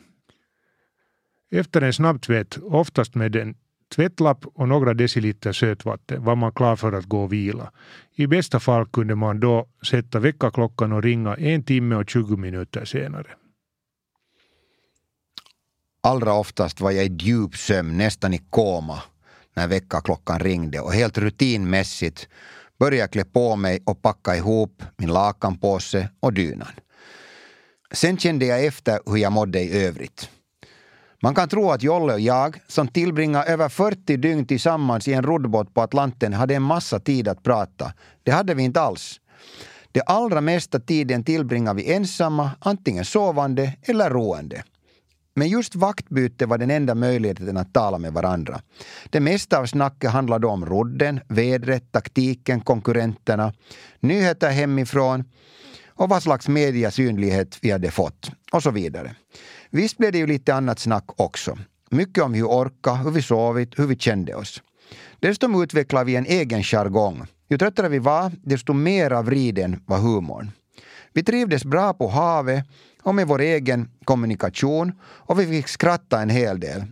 Efter 1.51 1.81
en 1.81 1.93
snabb 1.93 2.21
tvätt, 2.21 2.57
oftast 2.63 3.15
med 3.15 3.35
en 3.35 3.55
tvättlapp 3.95 4.45
och 4.45 4.67
några 4.67 4.93
deciliter 4.93 5.51
sötvatten 5.51 6.23
var 6.23 6.35
man 6.35 6.51
klar 6.51 6.75
för 6.75 6.91
att 6.93 7.05
gå 7.05 7.23
och 7.23 7.33
vila. 7.33 7.71
I 8.15 8.27
bästa 8.27 8.59
fall 8.59 8.85
kunde 8.85 9.15
man 9.15 9.39
då 9.39 9.67
sätta 9.89 10.19
väckarklockan 10.19 10.91
och 10.91 11.03
ringa 11.03 11.35
en 11.35 11.63
timme 11.63 11.95
och 11.95 12.09
20 12.09 12.37
minuter 12.37 12.85
senare. 12.85 13.27
Allra 16.03 16.33
oftast 16.33 16.81
var 16.81 16.91
jag 16.91 17.05
i 17.05 17.17
djup 17.19 17.55
sömn, 17.55 17.97
nästan 17.97 18.33
i 18.33 18.41
koma, 18.49 19.01
när 19.53 19.67
väckarklockan 19.67 20.39
ringde 20.39 20.79
och 20.79 20.93
helt 20.93 21.17
rutinmässigt 21.17 22.29
började 22.79 22.97
jag 22.97 23.11
klä 23.11 23.25
på 23.25 23.55
mig 23.55 23.81
och 23.85 24.01
packa 24.01 24.35
ihop 24.35 24.83
min 24.97 25.13
lakanpåse 25.13 26.09
och 26.19 26.33
dynan. 26.33 26.73
Sen 27.91 28.17
kände 28.17 28.45
jag 28.45 28.65
efter 28.65 28.99
hur 29.05 29.17
jag 29.17 29.31
mådde 29.31 29.59
i 29.59 29.85
övrigt. 29.85 30.29
Man 31.21 31.35
kan 31.35 31.49
tro 31.49 31.71
att 31.71 31.83
Jolle 31.83 32.13
och 32.13 32.19
jag, 32.19 32.57
som 32.67 32.87
tillbringar 32.87 33.45
över 33.45 33.69
40 33.69 34.17
dygn 34.17 34.45
tillsammans 34.45 35.07
i 35.07 35.13
en 35.13 35.23
roddbåt 35.23 35.73
på 35.73 35.81
Atlanten, 35.81 36.33
hade 36.33 36.55
en 36.55 36.61
massa 36.61 36.99
tid 36.99 37.27
att 37.27 37.43
prata. 37.43 37.93
Det 38.23 38.31
hade 38.31 38.53
vi 38.53 38.63
inte 38.63 38.81
alls. 38.81 39.19
Det 39.91 40.01
allra 40.01 40.41
mesta 40.41 40.79
tiden 40.79 41.23
tillbringar 41.23 41.73
vi 41.73 41.93
ensamma, 41.93 42.51
antingen 42.59 43.05
sovande 43.05 43.73
eller 43.81 44.09
roende. 44.09 44.63
Men 45.35 45.47
just 45.47 45.75
vaktbyte 45.75 46.45
var 46.45 46.57
den 46.57 46.71
enda 46.71 46.95
möjligheten 46.95 47.57
att 47.57 47.73
tala 47.73 47.97
med 47.97 48.13
varandra. 48.13 48.61
Det 49.09 49.19
mesta 49.19 49.59
av 49.59 49.65
snacket 49.65 50.11
handlade 50.11 50.47
om 50.47 50.65
rodden, 50.65 51.19
vädret, 51.27 51.91
taktiken, 51.91 52.61
konkurrenterna, 52.61 53.53
nyheter 53.99 54.49
hemifrån 54.49 55.23
och 55.87 56.09
vad 56.09 56.23
slags 56.23 56.47
mediasynlighet 56.47 57.57
vi 57.61 57.71
hade 57.71 57.91
fått 57.91 58.31
och 58.51 58.63
så 58.63 58.71
vidare. 58.71 59.15
Visst 59.71 59.97
blev 59.97 60.11
det 60.11 60.17
ju 60.17 60.27
lite 60.27 60.55
annat 60.55 60.79
snack 60.79 61.05
också. 61.15 61.57
Mycket 61.89 62.23
om 62.23 62.33
hur 62.33 62.41
vi 62.41 62.47
orkade, 62.47 62.97
hur 62.97 63.11
vi 63.11 63.21
sovit, 63.21 63.79
hur 63.79 63.87
vi 63.87 63.95
kände 63.95 64.35
oss. 64.35 64.61
Dessutom 65.19 65.63
utvecklade 65.63 66.05
vi 66.05 66.15
en 66.15 66.25
egen 66.25 66.63
jargong. 66.63 67.27
Ju 67.49 67.57
tröttare 67.57 67.89
vi 67.89 67.99
var, 67.99 68.31
desto 68.43 68.73
mer 68.73 69.11
av 69.11 69.25
var 69.85 69.97
humorn. 69.97 70.51
Vi 71.13 71.23
trivdes 71.23 71.65
bra 71.65 71.93
på 71.93 72.07
havet 72.07 72.65
och 73.03 73.15
med 73.15 73.27
vår 73.27 73.41
egen 73.41 73.89
kommunikation 74.03 74.91
och 75.01 75.39
vi 75.39 75.45
fick 75.45 75.67
skratta 75.67 76.21
en 76.21 76.29
hel 76.29 76.59
del. 76.59 76.83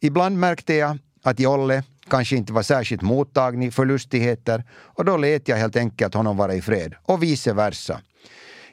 Ibland 0.00 0.38
märkte 0.38 0.74
jag 0.74 0.98
att 1.22 1.40
Jolle, 1.40 1.82
kanske 2.08 2.36
inte 2.36 2.52
var 2.52 2.62
särskilt 2.62 3.02
mottaglig 3.02 3.74
för 3.74 3.84
lustigheter 3.86 4.64
och 4.72 5.04
då 5.04 5.16
lät 5.16 5.48
jag 5.48 5.56
helt 5.56 5.76
enkelt 5.76 6.14
honom 6.14 6.36
vara 6.36 6.54
i 6.54 6.62
fred, 6.62 6.94
och 7.02 7.22
vice 7.22 7.52
versa. 7.52 8.00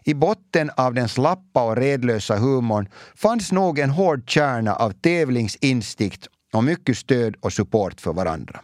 I 0.03 0.13
botten 0.13 0.69
av 0.77 0.93
den 0.93 1.09
slappa 1.09 1.63
och 1.63 1.77
redlösa 1.77 2.37
humorn 2.37 2.89
fanns 3.15 3.51
nog 3.51 3.79
en 3.79 3.89
hård 3.89 4.29
kärna 4.29 4.75
av 4.75 4.91
tävlingsinstinkt 4.91 6.27
och 6.53 6.63
mycket 6.63 6.97
stöd 6.97 7.35
och 7.39 7.53
support 7.53 8.01
för 8.01 8.13
varandra. 8.13 8.59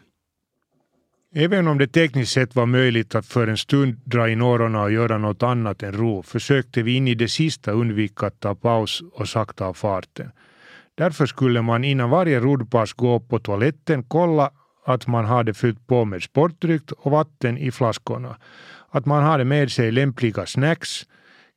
Även 1.38 1.68
om 1.68 1.78
det 1.78 1.88
tekniskt 1.88 2.32
sett 2.32 2.56
var 2.56 2.66
möjligt 2.66 3.16
att 3.16 3.26
för 3.26 3.48
en 3.48 3.58
stund 3.58 4.02
dra 4.04 4.30
in 4.30 4.42
öronen 4.42 4.82
och 4.82 4.92
göra 4.92 5.18
något 5.18 5.44
annat 5.44 5.84
än 5.84 5.94
ro 5.94 6.24
försökte 6.24 6.82
vi 6.82 6.96
in 6.96 7.08
i 7.08 7.16
det 7.16 7.28
sista 7.28 7.72
undvika 7.72 8.28
att 8.28 8.40
ta 8.40 8.56
paus 8.56 9.04
och 9.14 9.30
sakta 9.30 9.66
av 9.66 9.74
farten. 9.74 10.32
Därför 10.98 11.26
skulle 11.26 11.62
man 11.62 11.84
innan 11.84 12.10
varje 12.10 12.40
roddpass 12.40 12.94
gå 12.94 13.20
på 13.20 13.40
toaletten 13.40 14.04
kolla 14.04 14.52
att 14.86 15.08
man 15.08 15.26
hade 15.26 15.54
fyllt 15.54 15.88
på 15.88 16.06
med 16.06 16.24
sportdryck 16.24 16.92
och 16.92 17.12
vatten 17.12 17.58
i 17.58 17.72
flaskorna, 17.72 18.38
att 18.90 19.06
man 19.06 19.24
hade 19.24 19.46
med 19.46 19.72
sig 19.72 19.92
lämpliga 19.92 20.46
snacks, 20.46 21.06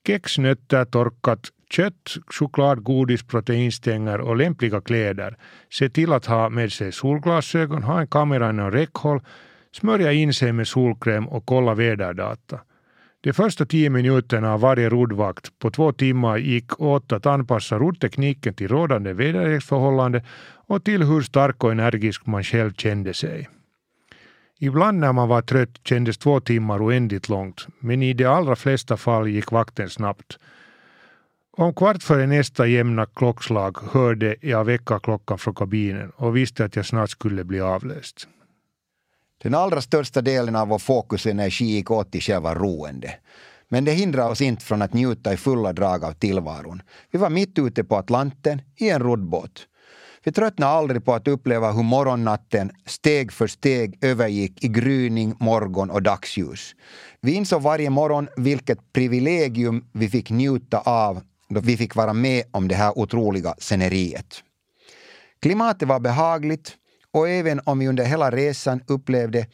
kex, 0.09 0.39
nötter, 0.39 0.85
torkat 0.85 1.53
kött, 1.71 2.17
choklad, 2.27 2.83
godis, 2.83 3.23
proteinstänger 3.23 4.21
och 4.21 4.37
lämpliga 4.37 4.81
kläder. 4.81 5.37
Se 5.71 5.89
till 5.89 6.13
att 6.13 6.27
ha 6.27 6.49
med 6.49 6.73
sig 6.73 6.93
solglasögon, 6.93 7.83
ha 7.83 8.01
en 8.01 8.07
kamera 8.07 8.51
inom 8.51 8.71
räckhåll, 8.71 9.21
smörja 9.73 10.13
in 10.13 10.35
sig 10.35 10.53
med 10.53 10.69
solkräm 10.69 11.29
och 11.29 11.47
kolla 11.47 11.75
väderdata. 11.75 12.61
De 13.21 13.33
första 13.33 13.67
tio 13.67 13.91
minuterna 13.91 14.53
av 14.53 14.61
varje 14.61 14.89
roddvakt 14.89 15.59
på 15.59 15.71
två 15.71 15.93
timmar 15.93 16.37
gick 16.39 16.81
åt 16.81 17.13
att 17.13 17.27
anpassa 17.27 17.79
roddtekniken 17.79 18.55
till 18.55 18.69
rådande 18.69 19.13
väderleksförhållande 19.13 20.25
och 20.67 20.85
till 20.85 21.03
hur 21.03 21.23
stark 21.23 21.65
och 21.65 21.73
energisk 21.73 22.27
man 22.27 22.45
själv 22.45 22.73
kände 22.73 23.15
sig. 23.15 23.49
Ibland 24.61 24.99
när 24.99 25.13
man 25.13 25.29
var 25.29 25.43
trött 25.43 25.81
kändes 25.85 26.19
två 26.19 26.41
timmar 26.41 26.87
oändligt 26.87 27.29
långt, 27.29 27.67
men 27.79 28.03
i 28.03 28.13
de 28.13 28.25
allra 28.25 28.57
flesta 28.57 28.97
fall 28.97 29.29
gick 29.29 29.53
vakten 29.53 29.91
snabbt. 29.91 30.39
Om 31.57 31.75
kvart 31.75 32.03
före 32.03 32.27
nästa 32.27 32.67
jämna 32.67 33.07
klockslag 33.07 33.77
hörde 33.91 34.37
jag 34.41 34.65
väckarklockan 34.65 35.39
från 35.39 35.55
kabinen 35.55 36.11
och 36.17 36.37
visste 36.37 36.65
att 36.65 36.77
jag 36.77 36.87
snart 36.87 37.11
skulle 37.11 37.45
bli 37.45 37.61
avlöst. 37.61 38.29
Den 39.43 39.55
allra 39.55 39.81
största 39.81 40.21
delen 40.21 40.57
av 40.57 40.69
vår 40.69 40.79
fokusenergi 40.79 41.65
gick 41.65 41.91
åt 41.91 42.13
till 42.13 42.23
själva 42.23 42.55
roende. 42.55 43.15
Men 43.69 43.85
det 43.85 43.93
hindrar 43.93 44.29
oss 44.29 44.41
inte 44.41 44.65
från 44.65 44.83
att 44.83 44.93
njuta 44.93 45.33
i 45.33 45.37
fulla 45.37 45.73
drag 45.73 46.05
av 46.05 46.13
tillvaron. 46.13 46.83
Vi 47.11 47.19
var 47.19 47.31
mitt 47.31 47.59
ute 47.59 47.85
på 47.85 47.97
Atlanten 47.97 48.63
i 48.77 48.91
en 48.91 49.03
roddbåt. 49.03 49.67
Vi 50.29 50.33
tröttnade 50.33 50.73
aldrig 50.73 51.05
på 51.05 51.15
att 51.15 51.29
uppleva 51.29 51.73
hur 51.73 51.83
morgonnatten 51.83 52.71
steg 52.87 53.33
för 53.33 53.47
steg 53.47 53.99
övergick 54.01 54.65
i 54.65 54.69
gryning, 54.69 55.35
morgon 55.41 55.91
och 55.91 56.03
dagsljus. 56.03 56.75
Vi 57.21 57.33
insåg 57.33 57.63
varje 57.63 57.91
morgon 57.91 58.29
vilket 58.37 58.93
privilegium 58.93 59.85
vi 59.93 60.09
fick 60.09 60.31
njuta 60.31 60.79
av 60.81 61.21
då 61.49 61.61
vi 61.61 61.77
fick 61.77 61.95
vara 61.97 62.13
med 62.13 62.45
om 62.51 62.69
det 62.69 62.75
här 62.75 62.99
otroliga 62.99 63.55
sceneriet. 63.59 64.43
Klimatet 65.43 65.89
var 65.89 66.01
behagligt 66.01 66.73
och 67.13 67.29
även 67.29 67.61
om 67.65 67.79
vi 67.79 67.89
under 67.89 68.05
hela 68.05 68.31
resan 68.31 68.81
upplevde 68.87 69.47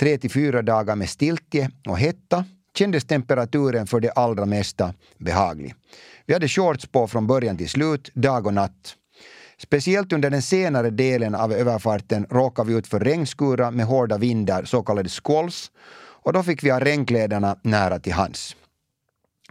tre 0.00 0.18
till 0.18 0.30
fyra 0.30 0.62
dagar 0.62 0.96
med 0.96 1.08
stiltje 1.10 1.70
och 1.88 1.98
hetta 1.98 2.44
kändes 2.78 3.04
temperaturen 3.04 3.86
för 3.86 4.00
det 4.00 4.10
allra 4.10 4.46
mesta 4.46 4.94
behaglig. 5.18 5.74
Vi 6.26 6.32
hade 6.32 6.48
shorts 6.48 6.86
på 6.86 7.06
från 7.06 7.26
början 7.26 7.56
till 7.56 7.70
slut, 7.70 8.10
dag 8.14 8.46
och 8.46 8.54
natt. 8.54 8.96
Speciellt 9.58 10.12
under 10.12 10.30
den 10.30 10.42
senare 10.42 10.90
delen 10.90 11.34
av 11.34 11.52
överfarten 11.52 12.26
råkade 12.30 12.68
vi 12.68 12.78
ut 12.78 12.86
för 12.86 13.00
regnskurar 13.00 13.70
med 13.70 13.86
hårda 13.86 14.18
vindar, 14.18 14.64
så 14.64 14.82
kallade 14.82 15.08
squalls, 15.08 15.70
och 16.24 16.32
då 16.32 16.42
fick 16.42 16.64
vi 16.64 16.70
ha 16.70 16.80
regnkläderna 16.80 17.56
nära 17.62 17.98
till 17.98 18.12
hands. 18.12 18.56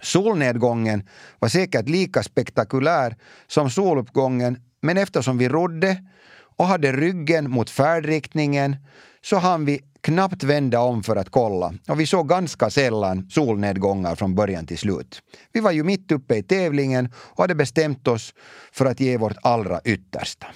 Solnedgången 0.02 1.08
var 1.39 1.50
säkert 1.50 1.89
lika 1.89 2.24
spektakulär 2.24 3.16
som 3.48 3.70
soluppgången, 3.70 4.60
men 4.82 4.98
eftersom 4.98 5.38
vi 5.38 5.50
rodde 5.50 6.04
och 6.58 6.66
hade 6.66 6.92
ryggen 6.92 7.52
mot 7.52 7.70
färdriktningen 7.70 8.76
så 9.25 9.38
hann 9.38 9.65
vi 9.65 9.79
knappt 10.01 10.43
vända 10.43 10.79
om 10.79 11.03
för 11.03 11.15
att 11.15 11.29
kolla 11.29 11.73
och 11.88 11.99
vi 11.99 12.05
såg 12.05 12.29
ganska 12.29 12.69
sällan 12.69 13.29
solnedgångar 13.29 14.15
från 14.15 14.36
början 14.36 14.65
till 14.65 14.77
slut. 14.77 15.21
Vi 15.53 15.59
var 15.59 15.71
ju 15.71 15.83
mitt 15.83 16.12
uppe 16.12 16.36
i 16.36 16.43
tävlingen 16.43 17.09
och 17.15 17.43
hade 17.43 17.55
bestämt 17.55 18.07
oss 18.07 18.33
för 18.71 18.86
att 18.86 18.99
ge 18.99 19.17
vårt 19.17 19.38
allra 19.41 19.79
yttersta. 19.86 20.47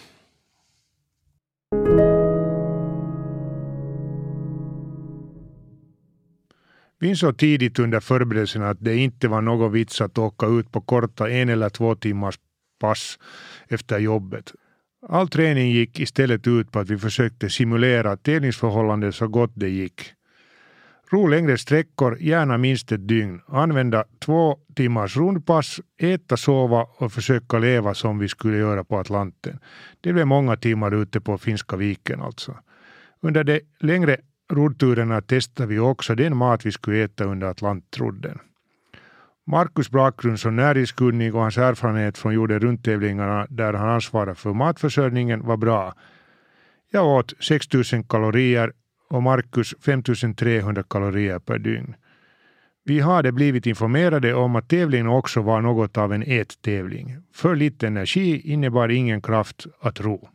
Vi 7.00 7.08
insåg 7.08 7.38
tidigt 7.38 7.80
under 7.80 8.00
förberedelserna 8.00 8.70
att 8.70 8.78
det 8.80 8.98
inte 8.98 9.28
var 9.28 9.42
någon 9.42 9.72
vits 9.72 10.02
att 10.02 10.18
åka 10.18 10.46
ut 10.46 10.72
på 10.72 10.82
korta 10.82 11.30
en 11.30 11.50
eller 11.50 11.70
två 11.70 11.96
timmars 11.96 12.40
pass 12.80 13.20
efter 13.68 14.00
jobbet. 14.00 14.52
All 15.10 15.28
träning 15.28 15.72
gick 15.72 16.00
istället 16.00 16.48
ut 16.48 16.72
på 16.72 16.80
att 16.80 16.90
vi 16.90 16.98
försökte 16.98 17.50
simulera 17.50 18.18
tävlingsförhållanden 18.18 19.14
så 19.14 19.28
gott 19.28 19.52
det 19.54 19.70
gick. 19.70 20.14
Ro 21.12 21.28
längre 21.28 21.58
sträckor, 21.58 22.18
gärna 22.20 22.58
minst 22.58 22.92
ett 22.92 23.08
dygn. 23.08 23.42
Använda 23.48 24.04
två 24.20 24.58
timmars 24.76 25.18
rundpass, 25.18 25.80
äta, 25.98 26.38
sova 26.38 26.88
och 26.98 27.14
försöka 27.14 27.60
leva 27.60 27.94
som 27.94 28.20
vi 28.20 28.28
skulle 28.28 28.58
göra 28.58 28.84
på 28.84 28.98
Atlanten. 28.98 29.60
Det 30.02 30.14
blev 30.14 30.28
många 30.28 30.58
timmar 30.58 31.02
ute 31.02 31.22
på 31.22 31.38
Finska 31.38 31.76
viken 31.76 32.22
alltså. 32.22 32.58
Under 33.22 33.44
de 33.44 33.62
längre 33.80 34.18
roddturerna 34.52 35.22
testade 35.22 35.70
vi 35.70 35.80
också 35.80 36.16
den 36.16 36.38
mat 36.38 36.66
vi 36.66 36.72
skulle 36.72 37.04
äta 37.04 37.24
under 37.24 37.48
Atlantrodden. 37.48 38.40
Markus 39.50 39.92
bakgrund 39.92 40.40
som 40.40 40.56
näringskunnig 40.56 41.36
och 41.36 41.42
hans 41.42 41.58
erfarenhet 41.58 42.18
från 42.18 42.34
jorden 42.34 42.60
runt-tävlingarna 42.60 43.48
där 43.50 43.74
han 43.74 43.90
ansvarade 43.90 44.36
för 44.36 44.54
matförsörjningen 44.54 45.46
var 45.46 45.58
bra. 45.58 45.94
Jag 46.92 47.08
åt 47.08 47.34
6000 47.40 48.04
kalorier 48.04 48.74
och 49.10 49.24
Markus 49.24 49.76
5300 49.86 50.84
kalorier 50.84 51.40
per 51.40 51.60
dygn. 51.60 51.96
Vi 52.86 53.00
hade 53.00 53.32
blivit 53.32 53.66
informerade 53.66 54.34
om 54.34 54.56
att 54.56 54.70
tävlingen 54.70 55.08
också 55.08 55.42
var 55.42 55.62
något 55.62 55.98
av 55.98 56.14
en 56.14 56.24
ättävling. 56.24 57.18
För 57.34 57.56
lite 57.56 57.88
energi 57.88 58.52
innebar 58.54 58.90
ingen 58.90 59.22
kraft 59.22 59.66
att 59.82 60.02
ro. 60.02 60.30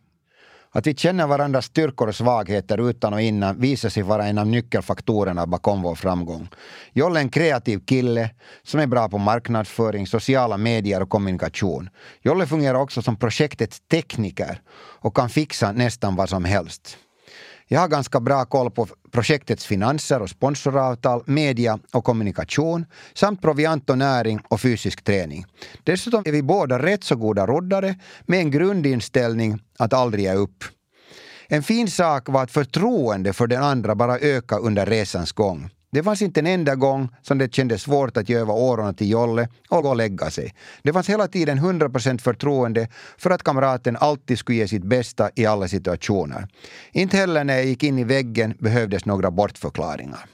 Att 0.75 0.87
vi 0.87 0.95
känner 0.95 1.27
varandras 1.27 1.65
styrkor 1.65 2.09
och 2.09 2.15
svagheter 2.15 2.91
utan 2.91 3.15
och 3.15 3.21
innan 3.21 3.61
visar 3.61 3.89
sig 3.89 4.03
vara 4.03 4.27
en 4.27 4.39
av 4.39 4.47
nyckelfaktorerna 4.47 5.47
bakom 5.47 5.83
vår 5.83 5.95
framgång. 5.95 6.49
Jolle 6.93 7.19
är 7.19 7.23
en 7.23 7.29
kreativ 7.29 7.79
kille 7.79 8.31
som 8.63 8.81
är 8.81 8.87
bra 8.87 9.09
på 9.09 9.19
marknadsföring, 9.19 10.07
sociala 10.07 10.57
medier 10.57 11.03
och 11.03 11.09
kommunikation. 11.09 11.91
Jolle 12.23 12.47
fungerar 12.47 12.79
också 12.79 13.03
som 13.03 13.17
projektets 13.17 13.81
tekniker 13.81 14.61
och 15.01 15.17
kan 15.17 15.29
fixa 15.29 15.73
nästan 15.73 16.17
vad 16.17 16.29
som 16.29 16.45
helst. 16.45 16.99
Jag 17.69 17.81
har 17.81 17.89
ganska 17.89 18.21
bra 18.21 18.45
koll 18.45 18.71
på 18.71 18.87
projektets 19.11 19.67
finanser 19.67 20.23
och 20.23 20.31
sponsoravtal, 20.31 21.23
media 21.27 21.79
och 21.93 22.05
kommunikation 22.05 22.87
samt 23.15 23.43
proviant 23.43 23.91
och 23.91 23.99
näring 23.99 24.41
och 24.49 24.61
fysisk 24.61 25.05
träning. 25.05 25.45
Dessutom 25.85 26.23
är 26.27 26.33
vi 26.33 26.43
båda 26.43 26.83
rätt 26.83 27.05
så 27.05 27.17
goda 27.17 27.47
roddare 27.47 27.95
med 28.27 28.39
en 28.39 28.51
grundinställning 28.51 29.59
att 29.79 29.93
aldrig 29.93 30.25
ge 30.25 30.35
upp. 30.35 30.65
En 31.49 31.63
fin 31.63 31.91
sak 31.91 32.29
var 32.29 32.43
att 32.43 32.51
förtroende 32.51 33.33
för 33.33 33.47
den 33.47 33.63
andra 33.63 33.95
bara 33.95 34.19
ökade 34.19 34.63
under 34.63 34.87
resans 34.87 35.33
gång. 35.33 35.71
Det 35.93 36.03
fanns 36.03 36.23
inte 36.23 36.41
en 36.41 36.47
enda 36.47 36.75
gång 36.75 37.09
som 37.23 37.39
det 37.39 37.55
kändes 37.55 37.83
svårt 37.83 38.17
att 38.17 38.29
ge 38.29 38.37
över 38.37 38.93
till 38.93 39.11
Jolle 39.11 39.49
och 39.69 39.83
gå 39.83 39.89
och 39.89 39.97
lägga 39.97 40.31
sig. 40.31 40.55
Det 40.83 40.93
fanns 40.93 41.09
hela 41.09 41.29
tiden 41.29 41.59
100% 41.59 42.19
förtroende 42.21 42.89
för 43.19 43.31
att 43.31 43.43
kamraten 43.43 43.97
alltid 43.97 44.39
skulle 44.39 44.59
ge 44.59 44.69
sitt 44.69 44.85
bästa 44.85 45.31
i 45.35 45.47
alla 45.47 45.69
situationer. 45.69 46.49
Inte 46.93 47.17
heller 47.17 47.45
när 47.45 47.55
jag 47.55 47.65
gick 47.65 47.83
in 47.83 47.99
i 47.99 48.05
väggen 48.05 48.55
behövdes 48.59 49.05
några 49.05 49.31
bortförklaringar. 49.31 50.27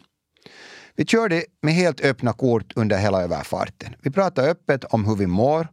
Vi 0.97 1.07
körde 1.07 1.45
med 1.63 1.75
helt 1.75 2.01
öppna 2.01 2.33
kort 2.33 2.73
under 2.77 2.99
hela 2.99 3.23
överfarten. 3.23 3.95
Vi 4.03 4.11
pratade 4.11 4.51
öppet 4.51 4.85
om 4.85 5.05
hur 5.05 5.17
vi 5.17 5.27
mår, 5.27 5.69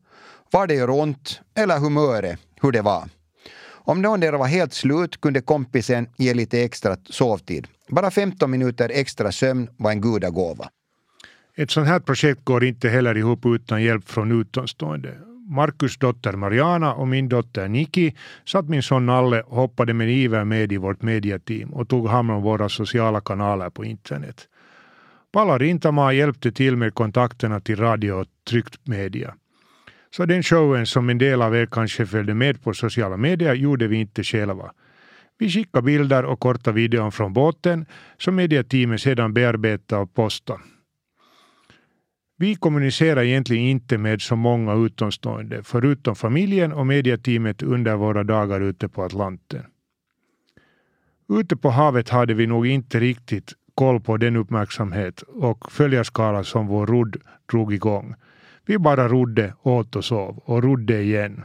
var 0.51 0.67
det 0.67 0.73
gör 0.73 0.89
ont 0.89 1.41
eller 1.55 1.79
humöret, 1.79 2.39
hur 2.61 2.71
det 2.71 2.81
var. 2.81 3.09
Om 3.87 4.01
någon 4.01 4.19
där 4.19 4.33
var 4.33 4.47
helt 4.47 4.73
slut 4.73 5.21
kunde 5.21 5.41
kompisen 5.41 6.07
ge 6.17 6.33
lite 6.33 6.63
extra 6.63 6.97
sovtid. 7.09 7.67
Bara 7.89 8.11
15 8.11 8.51
minuter 8.51 8.91
extra 8.93 9.31
sömn 9.31 9.69
var 9.77 9.91
en 9.91 10.01
gudagåva. 10.01 10.69
Ett 11.57 11.71
sånt 11.71 11.87
här 11.87 11.99
projekt 11.99 12.45
går 12.45 12.63
inte 12.63 12.89
heller 12.89 13.17
ihop 13.17 13.45
utan 13.45 13.83
hjälp 13.83 14.09
från 14.09 14.41
utomstående. 14.41 15.17
Markus 15.49 15.97
dotter 15.97 16.31
Mariana 16.31 16.93
och 16.93 17.07
min 17.07 17.29
dotter 17.29 17.67
Niki 17.67 18.15
satt 18.45 18.69
min 18.69 18.83
son 18.83 19.05
Nalle 19.05 19.41
och 19.41 19.55
hoppade 19.55 19.93
med 19.93 20.09
iver 20.09 20.43
med 20.43 20.71
i 20.71 20.77
vårt 20.77 21.01
mediateam 21.01 21.73
och 21.73 21.89
tog 21.89 22.07
hand 22.07 22.31
om 22.31 22.41
våra 22.41 22.69
sociala 22.69 23.21
kanaler 23.21 23.69
på 23.69 23.85
internet. 23.85 24.47
Palla 25.33 25.57
Rintamaa 25.57 26.13
hjälpte 26.13 26.51
till 26.51 26.75
med 26.75 26.93
kontakterna 26.93 27.59
till 27.59 27.75
radio 27.79 28.11
och 28.11 28.27
tryckt 28.49 28.87
media. 28.87 29.35
Så 30.15 30.25
den 30.25 30.43
showen 30.43 30.85
som 30.85 31.09
en 31.09 31.17
del 31.19 31.41
av 31.41 31.55
er 31.55 31.65
kanske 31.65 32.05
följde 32.05 32.33
med 32.33 32.61
på 32.63 32.73
sociala 32.73 33.17
medier 33.17 33.53
gjorde 33.53 33.87
vi 33.87 33.97
inte 33.97 34.23
själva. 34.23 34.71
Vi 35.37 35.49
skickade 35.49 35.85
bilder 35.85 36.25
och 36.25 36.39
korta 36.39 36.71
videon 36.71 37.11
från 37.11 37.33
båten 37.33 37.85
som 38.17 38.35
mediateamet 38.35 39.01
sedan 39.01 39.33
bearbetade 39.33 40.01
och 40.01 40.13
postade. 40.13 40.59
Vi 42.37 42.55
kommunicerar 42.55 43.23
egentligen 43.23 43.63
inte 43.63 43.97
med 43.97 44.21
så 44.21 44.35
många 44.35 44.73
utomstående, 44.73 45.63
förutom 45.63 46.15
familjen 46.15 46.73
och 46.73 46.87
mediateamet 46.87 47.63
under 47.63 47.95
våra 47.95 48.23
dagar 48.23 48.61
ute 48.61 48.89
på 48.89 49.03
Atlanten. 49.03 49.63
Ute 51.29 51.57
på 51.57 51.69
havet 51.69 52.09
hade 52.09 52.33
vi 52.33 52.47
nog 52.47 52.67
inte 52.67 52.99
riktigt 52.99 53.53
koll 53.75 54.01
på 54.01 54.17
den 54.17 54.35
uppmärksamhet 54.35 55.21
och 55.21 55.71
följarskala 55.71 56.43
som 56.43 56.67
vår 56.67 56.87
rodd 56.87 57.17
drog 57.51 57.73
igång. 57.73 58.15
Vi 58.65 58.77
bara 58.77 59.07
rodde, 59.07 59.53
åt 59.61 59.95
och 59.95 60.05
sov 60.05 60.37
och 60.45 60.63
rodde 60.63 61.01
igen. 61.01 61.43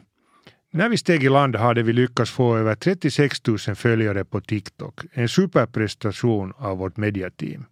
När 0.72 0.88
vi 0.88 0.98
steg 0.98 1.24
i 1.24 1.28
land 1.28 1.56
hade 1.56 1.82
vi 1.82 1.92
lyckats 1.92 2.30
få 2.30 2.56
över 2.56 2.74
36 2.74 3.46
000 3.46 3.58
följare 3.58 4.24
på 4.24 4.40
TikTok. 4.40 5.00
En 5.12 5.28
superprestation 5.28 6.52
av 6.56 6.78
vårt 6.78 6.96
mediateam. 6.96 7.64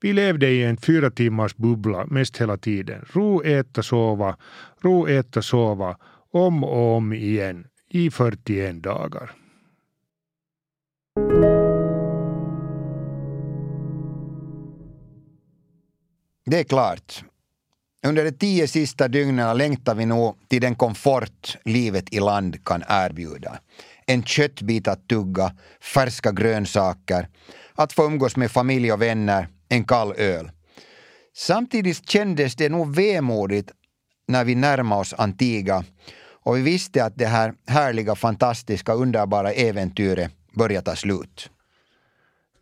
Vi 0.00 0.12
levde 0.12 0.50
i 0.50 0.64
en 0.64 0.76
fyra 0.76 1.10
timmars 1.10 1.56
bubbla 1.56 2.06
mest 2.06 2.40
hela 2.40 2.56
tiden. 2.56 3.04
Ro, 3.12 3.42
äta, 3.42 3.82
sova, 3.82 4.36
ro, 4.80 5.08
äta, 5.08 5.42
sova, 5.42 5.96
om 6.32 6.64
och 6.64 6.96
om 6.96 7.12
igen 7.12 7.66
i 7.88 8.10
41 8.10 8.82
dagar. 8.82 9.30
Det 16.46 16.60
är 16.60 16.64
klart. 16.64 17.24
Under 18.06 18.24
de 18.24 18.32
tio 18.32 18.68
sista 18.68 19.08
dygnen 19.08 19.58
längtar 19.58 19.94
vi 19.94 20.06
nog 20.06 20.36
till 20.48 20.60
den 20.60 20.74
komfort 20.74 21.58
livet 21.64 22.14
i 22.14 22.20
land 22.20 22.64
kan 22.64 22.82
erbjuda. 22.88 23.58
En 24.06 24.22
köttbit 24.22 24.88
att 24.88 25.08
tugga, 25.08 25.52
färska 25.80 26.32
grönsaker, 26.32 27.28
att 27.74 27.92
få 27.92 28.06
umgås 28.06 28.36
med 28.36 28.50
familj 28.50 28.92
och 28.92 29.02
vänner, 29.02 29.48
en 29.68 29.84
kall 29.84 30.14
öl. 30.16 30.50
Samtidigt 31.36 32.10
kändes 32.10 32.56
det 32.56 32.68
nog 32.68 32.96
vemodigt 32.96 33.70
när 34.28 34.44
vi 34.44 34.54
närmade 34.54 35.00
oss 35.00 35.14
Antigua 35.18 35.84
och 36.44 36.56
vi 36.56 36.62
visste 36.62 37.04
att 37.04 37.18
det 37.18 37.26
här 37.26 37.54
härliga, 37.66 38.14
fantastiska, 38.14 38.92
underbara 38.92 39.52
äventyret 39.52 40.32
började 40.54 40.84
ta 40.84 40.96
slut. 40.96 41.50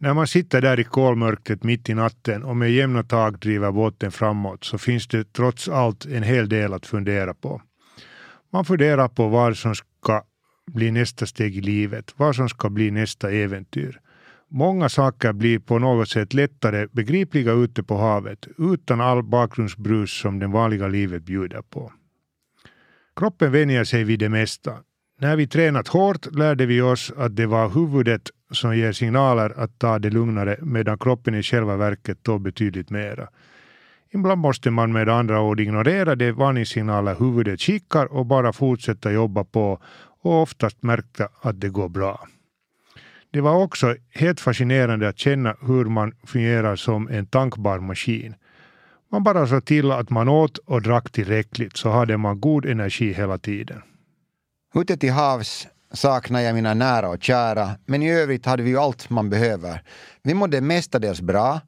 När 0.02 0.14
man 0.14 0.26
sitter 0.26 0.60
där 0.60 0.80
i 0.80 0.84
kolmörkret 0.84 1.64
mitt 1.64 1.88
i 1.88 1.94
natten 1.94 2.42
och 2.42 2.56
med 2.56 2.72
jämna 2.72 3.02
tag 3.02 3.38
driver 3.38 3.72
båten 3.72 4.12
framåt 4.12 4.64
så 4.64 4.78
finns 4.78 5.08
det 5.08 5.32
trots 5.32 5.68
allt 5.68 6.06
en 6.06 6.22
hel 6.22 6.48
del 6.48 6.72
att 6.72 6.86
fundera 6.86 7.34
på. 7.34 7.62
Man 8.52 8.64
funderar 8.64 9.08
på 9.08 9.28
vad 9.28 9.56
som 9.56 9.74
ska 9.74 10.22
bli 10.72 10.90
nästa 10.90 11.26
steg 11.26 11.56
i 11.56 11.60
livet, 11.60 12.14
vad 12.16 12.36
som 12.36 12.48
ska 12.48 12.70
bli 12.70 12.90
nästa 12.90 13.30
äventyr. 13.30 14.00
Många 14.48 14.88
saker 14.88 15.32
blir 15.32 15.58
på 15.58 15.78
något 15.78 16.08
sätt 16.08 16.34
lättare 16.34 16.86
begripliga 16.92 17.52
ute 17.52 17.82
på 17.82 17.96
havet 17.96 18.46
utan 18.58 19.00
all 19.00 19.22
bakgrundsbrus 19.22 20.20
som 20.20 20.38
det 20.38 20.46
vanliga 20.46 20.88
livet 20.88 21.22
bjuder 21.22 21.62
på. 21.62 21.92
Kroppen 23.16 23.52
vänjer 23.52 23.84
sig 23.84 24.04
vid 24.04 24.18
det 24.18 24.28
mesta. 24.28 24.72
När 25.20 25.36
vi 25.36 25.46
tränat 25.46 25.88
hårt 25.88 26.34
lärde 26.34 26.66
vi 26.66 26.80
oss 26.80 27.12
att 27.16 27.36
det 27.36 27.46
var 27.46 27.68
huvudet 27.68 28.30
som 28.50 28.76
ger 28.76 28.92
signaler 28.92 29.52
att 29.56 29.78
ta 29.78 29.98
det 29.98 30.10
lugnare 30.10 30.56
medan 30.62 30.98
kroppen 30.98 31.34
i 31.34 31.42
själva 31.42 31.76
verket 31.76 32.22
tål 32.22 32.40
betydligt 32.40 32.90
mera. 32.90 33.28
Ibland 34.12 34.40
måste 34.40 34.70
man 34.70 34.92
med 34.92 35.08
andra 35.08 35.40
ord 35.40 35.60
ignorera 35.60 36.14
de 36.14 36.32
varningssignaler 36.32 37.14
huvudet 37.14 37.60
skickar 37.60 38.06
och 38.06 38.26
bara 38.26 38.52
fortsätta 38.52 39.12
jobba 39.12 39.44
på 39.44 39.78
och 40.22 40.42
oftast 40.42 40.82
märka 40.82 41.28
att 41.40 41.60
det 41.60 41.68
går 41.68 41.88
bra. 41.88 42.26
Det 43.32 43.40
var 43.40 43.54
också 43.54 43.96
helt 44.14 44.40
fascinerande 44.40 45.08
att 45.08 45.18
känna 45.18 45.56
hur 45.60 45.84
man 45.84 46.12
fungerar 46.26 46.76
som 46.76 47.08
en 47.08 47.26
tankbar 47.26 47.78
maskin. 47.78 48.34
Man 49.12 49.22
bara 49.22 49.46
såg 49.46 49.64
till 49.64 49.92
att 49.92 50.10
man 50.10 50.28
åt 50.28 50.58
och 50.58 50.82
drack 50.82 51.12
tillräckligt 51.12 51.76
så 51.76 51.90
hade 51.90 52.16
man 52.16 52.40
god 52.40 52.66
energi 52.66 53.12
hela 53.12 53.38
tiden. 53.38 53.82
Ute 54.74 54.96
till 54.96 55.12
havs 55.12 55.68
saknar 55.92 56.40
jag 56.40 56.54
mina 56.54 56.74
nära 56.74 57.08
och 57.08 57.22
kära, 57.22 57.70
men 57.86 58.02
i 58.02 58.10
övrigt 58.10 58.46
hade 58.46 58.62
vi 58.62 58.70
ju 58.70 58.78
allt 58.78 59.10
man 59.10 59.30
behöver. 59.30 59.82
Vi 60.22 60.34
mådde 60.34 60.60
mestadels 60.60 61.20
bra. 61.20 61.60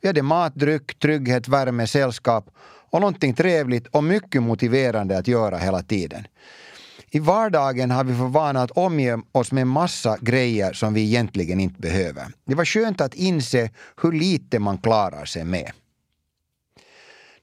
Vi 0.00 0.08
hade 0.08 0.22
mat, 0.22 0.54
dryck, 0.54 0.98
trygghet, 0.98 1.48
värme, 1.48 1.86
sällskap 1.86 2.50
och 2.90 3.00
någonting 3.00 3.34
trevligt 3.34 3.86
och 3.86 4.04
mycket 4.04 4.42
motiverande 4.42 5.18
att 5.18 5.28
göra 5.28 5.58
hela 5.58 5.82
tiden. 5.82 6.26
I 7.12 7.18
vardagen 7.18 7.90
har 7.90 8.04
vi 8.04 8.14
för 8.14 8.28
vana 8.28 8.62
att 8.62 8.70
omge 8.70 9.18
oss 9.32 9.52
med 9.52 9.66
massa 9.66 10.16
grejer 10.20 10.72
som 10.72 10.94
vi 10.94 11.02
egentligen 11.02 11.60
inte 11.60 11.80
behöver. 11.80 12.26
Det 12.44 12.54
var 12.54 12.64
skönt 12.64 13.00
att 13.00 13.14
inse 13.14 13.70
hur 14.02 14.12
lite 14.12 14.58
man 14.58 14.78
klarar 14.78 15.24
sig 15.24 15.44
med. 15.44 15.72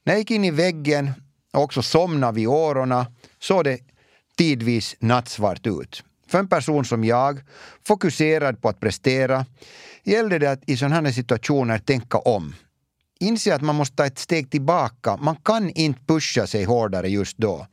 När 0.04 0.12
jag 0.12 0.18
gick 0.18 0.30
in 0.30 0.44
i 0.44 0.50
väggen 0.50 1.12
och 1.52 1.62
också 1.62 1.82
somnade 1.82 2.36
vid 2.36 2.48
årorna 2.48 3.06
såg 3.38 3.64
det 3.64 3.78
tidvis 4.36 4.96
nattsvart 4.98 5.66
ut. 5.66 6.02
För 6.28 6.38
en 6.38 6.48
person 6.48 6.84
som 6.84 7.04
jag, 7.04 7.40
fokuserad 7.86 8.62
på 8.62 8.68
att 8.68 8.80
prestera, 8.80 9.46
gällde 10.04 10.38
det 10.38 10.50
att 10.50 10.68
i 10.70 10.76
sådana 10.76 11.00
här 11.00 11.12
situationer 11.12 11.78
tänka 11.78 12.18
om. 12.18 12.54
Inse 13.20 13.54
att 13.54 13.62
man 13.62 13.74
måste 13.74 13.96
ta 13.96 14.06
ett 14.06 14.18
steg 14.18 14.50
tillbaka. 14.50 15.16
Man 15.16 15.36
kan 15.36 15.70
inte 15.70 16.00
pusha 16.06 16.46
sig 16.46 16.64
hårdare 16.64 17.08
just 17.08 17.38
då. 17.38 17.66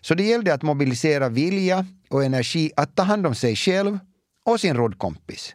Så 0.00 0.14
det 0.14 0.22
gällde 0.22 0.54
att 0.54 0.62
mobilisera 0.62 1.28
vilja 1.28 1.86
och 2.08 2.24
energi 2.24 2.72
att 2.76 2.96
ta 2.96 3.02
hand 3.02 3.26
om 3.26 3.34
sig 3.34 3.56
själv 3.56 3.98
och 4.44 4.60
sin 4.60 4.76
roddkompis. 4.76 5.54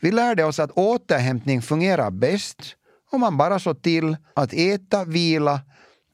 Vi 0.00 0.10
lärde 0.10 0.44
oss 0.44 0.58
att 0.58 0.70
återhämtning 0.70 1.62
fungerar 1.62 2.10
bäst 2.10 2.76
om 3.10 3.20
man 3.20 3.36
bara 3.36 3.58
såg 3.58 3.82
till 3.82 4.16
att 4.34 4.52
äta, 4.52 5.04
vila, 5.04 5.60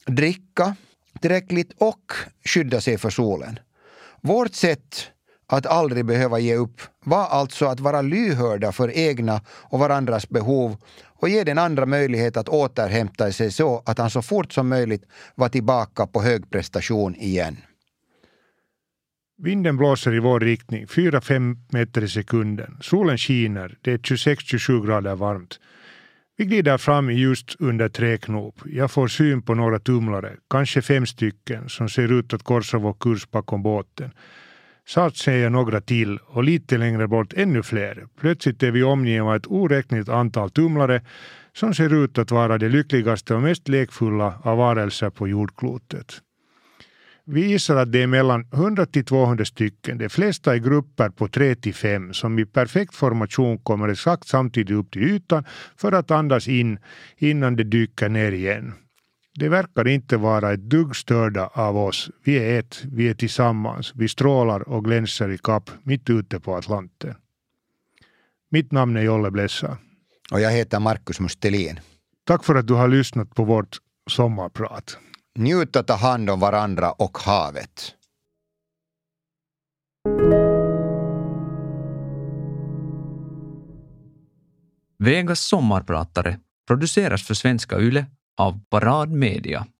dricka 0.06 0.76
tillräckligt 1.20 1.72
och 1.78 2.12
skydda 2.44 2.80
sig 2.80 2.98
för 2.98 3.10
solen. 3.10 3.58
Vårt 4.20 4.54
sätt 4.54 5.10
att 5.46 5.66
aldrig 5.66 6.04
behöva 6.04 6.38
ge 6.38 6.56
upp 6.56 6.80
var 7.04 7.26
alltså 7.26 7.66
att 7.66 7.80
vara 7.80 8.02
lyhörda 8.02 8.72
för 8.72 8.96
egna 8.96 9.40
och 9.48 9.78
varandras 9.78 10.28
behov 10.28 10.76
och 11.04 11.28
ge 11.28 11.44
den 11.44 11.58
andra 11.58 11.86
möjlighet 11.86 12.36
att 12.36 12.48
återhämta 12.48 13.32
sig 13.32 13.52
så 13.52 13.82
att 13.86 13.98
han 13.98 14.10
så 14.10 14.22
fort 14.22 14.52
som 14.52 14.68
möjligt 14.68 15.04
var 15.34 15.48
tillbaka 15.48 16.06
på 16.06 16.22
hög 16.22 16.50
prestation 16.50 17.14
igen. 17.14 17.56
Vinden 19.38 19.76
blåser 19.76 20.14
i 20.14 20.18
vår 20.18 20.40
riktning, 20.40 20.86
4-5 20.86 21.56
meter 21.72 22.04
i 22.04 22.08
sekunden. 22.08 22.76
Solen 22.80 23.18
skiner, 23.18 23.78
det 23.80 23.92
är 23.92 23.98
26-27 23.98 24.86
grader 24.86 25.14
varmt. 25.14 25.60
Vi 26.36 26.44
glider 26.44 26.78
fram 26.78 27.10
just 27.10 27.56
under 27.58 27.88
träknop. 27.88 28.54
Jag 28.64 28.90
får 28.90 29.08
syn 29.08 29.42
på 29.42 29.54
några 29.54 29.78
tumlare, 29.78 30.36
kanske 30.50 30.82
fem 30.82 31.06
stycken, 31.06 31.68
som 31.68 31.88
ser 31.88 32.12
ut 32.12 32.34
att 32.34 32.42
korsa 32.42 32.78
vår 32.78 32.92
kurs 33.00 33.30
bakom 33.30 33.62
båten. 33.62 34.10
Snart 34.86 35.16
ser 35.16 35.36
jag 35.36 35.52
några 35.52 35.80
till 35.80 36.18
och 36.18 36.44
lite 36.44 36.78
längre 36.78 37.08
bort 37.08 37.32
ännu 37.32 37.62
fler. 37.62 38.06
Plötsligt 38.20 38.62
är 38.62 38.70
vi 38.70 38.82
omgivna 38.82 39.28
av 39.28 39.36
ett 39.36 39.46
oräkneligt 39.46 40.08
antal 40.08 40.50
tumlare 40.50 41.02
som 41.52 41.74
ser 41.74 42.04
ut 42.04 42.18
att 42.18 42.30
vara 42.30 42.58
de 42.58 42.68
lyckligaste 42.68 43.34
och 43.34 43.42
mest 43.42 43.68
lekfulla 43.68 44.34
av 44.42 44.58
varelser 44.58 45.10
på 45.10 45.28
jordklotet. 45.28 46.20
Vi 47.26 47.46
gissar 47.46 47.76
att 47.76 47.92
det 47.92 48.02
är 48.02 48.06
mellan 48.06 48.46
100 48.52 48.86
till 48.86 49.04
200 49.04 49.44
stycken, 49.44 49.98
de 49.98 50.08
flesta 50.08 50.56
i 50.56 50.60
grupper 50.60 51.08
på 51.08 51.28
3 51.28 51.54
till 51.54 51.74
5 51.74 52.12
som 52.12 52.38
i 52.38 52.46
perfekt 52.46 52.94
formation 52.94 53.58
kommer 53.58 53.88
exakt 53.88 54.28
samtidigt 54.28 54.76
upp 54.76 54.90
till 54.90 55.02
ytan 55.02 55.44
för 55.76 55.92
att 55.92 56.10
andas 56.10 56.48
in 56.48 56.78
innan 57.16 57.56
de 57.56 57.64
dyker 57.64 58.08
ner 58.08 58.32
igen. 58.32 58.72
De 59.38 59.48
verkar 59.48 59.88
inte 59.88 60.16
vara 60.16 60.52
ett 60.52 60.70
dugg 60.70 60.96
störda 60.96 61.46
av 61.46 61.76
oss. 61.76 62.10
Vi 62.24 62.36
är 62.36 62.58
ett, 62.58 62.82
vi 62.84 63.08
är 63.08 63.14
tillsammans, 63.14 63.92
vi 63.94 64.08
strålar 64.08 64.68
och 64.68 64.84
glänser 64.84 65.30
i 65.30 65.38
kapp 65.38 65.70
mitt 65.82 66.10
ute 66.10 66.40
på 66.40 66.56
Atlanten. 66.56 67.14
Mitt 68.50 68.72
namn 68.72 68.96
är 68.96 69.02
Jolle 69.02 69.30
Blessa. 69.30 69.78
Och 70.32 70.40
jag 70.40 70.50
heter 70.50 70.80
Markus 70.80 71.20
Mustelin. 71.20 71.80
Tack 72.24 72.44
för 72.44 72.54
att 72.54 72.66
du 72.66 72.74
har 72.74 72.88
lyssnat 72.88 73.34
på 73.34 73.44
vårt 73.44 73.78
sommarprat. 74.10 74.98
Njut 75.38 75.76
och 75.76 75.86
ta 75.86 75.94
hand 75.94 76.30
om 76.30 76.40
varandra 76.40 76.92
och 76.92 77.18
havet. 77.18 77.94
Vegas 84.98 85.40
sommarpratare 85.40 86.38
produceras 86.66 87.22
för 87.22 87.34
svenska 87.34 87.78
YLE 87.80 88.06
av 88.36 88.60
Parad 88.68 89.12
Media. 89.12 89.66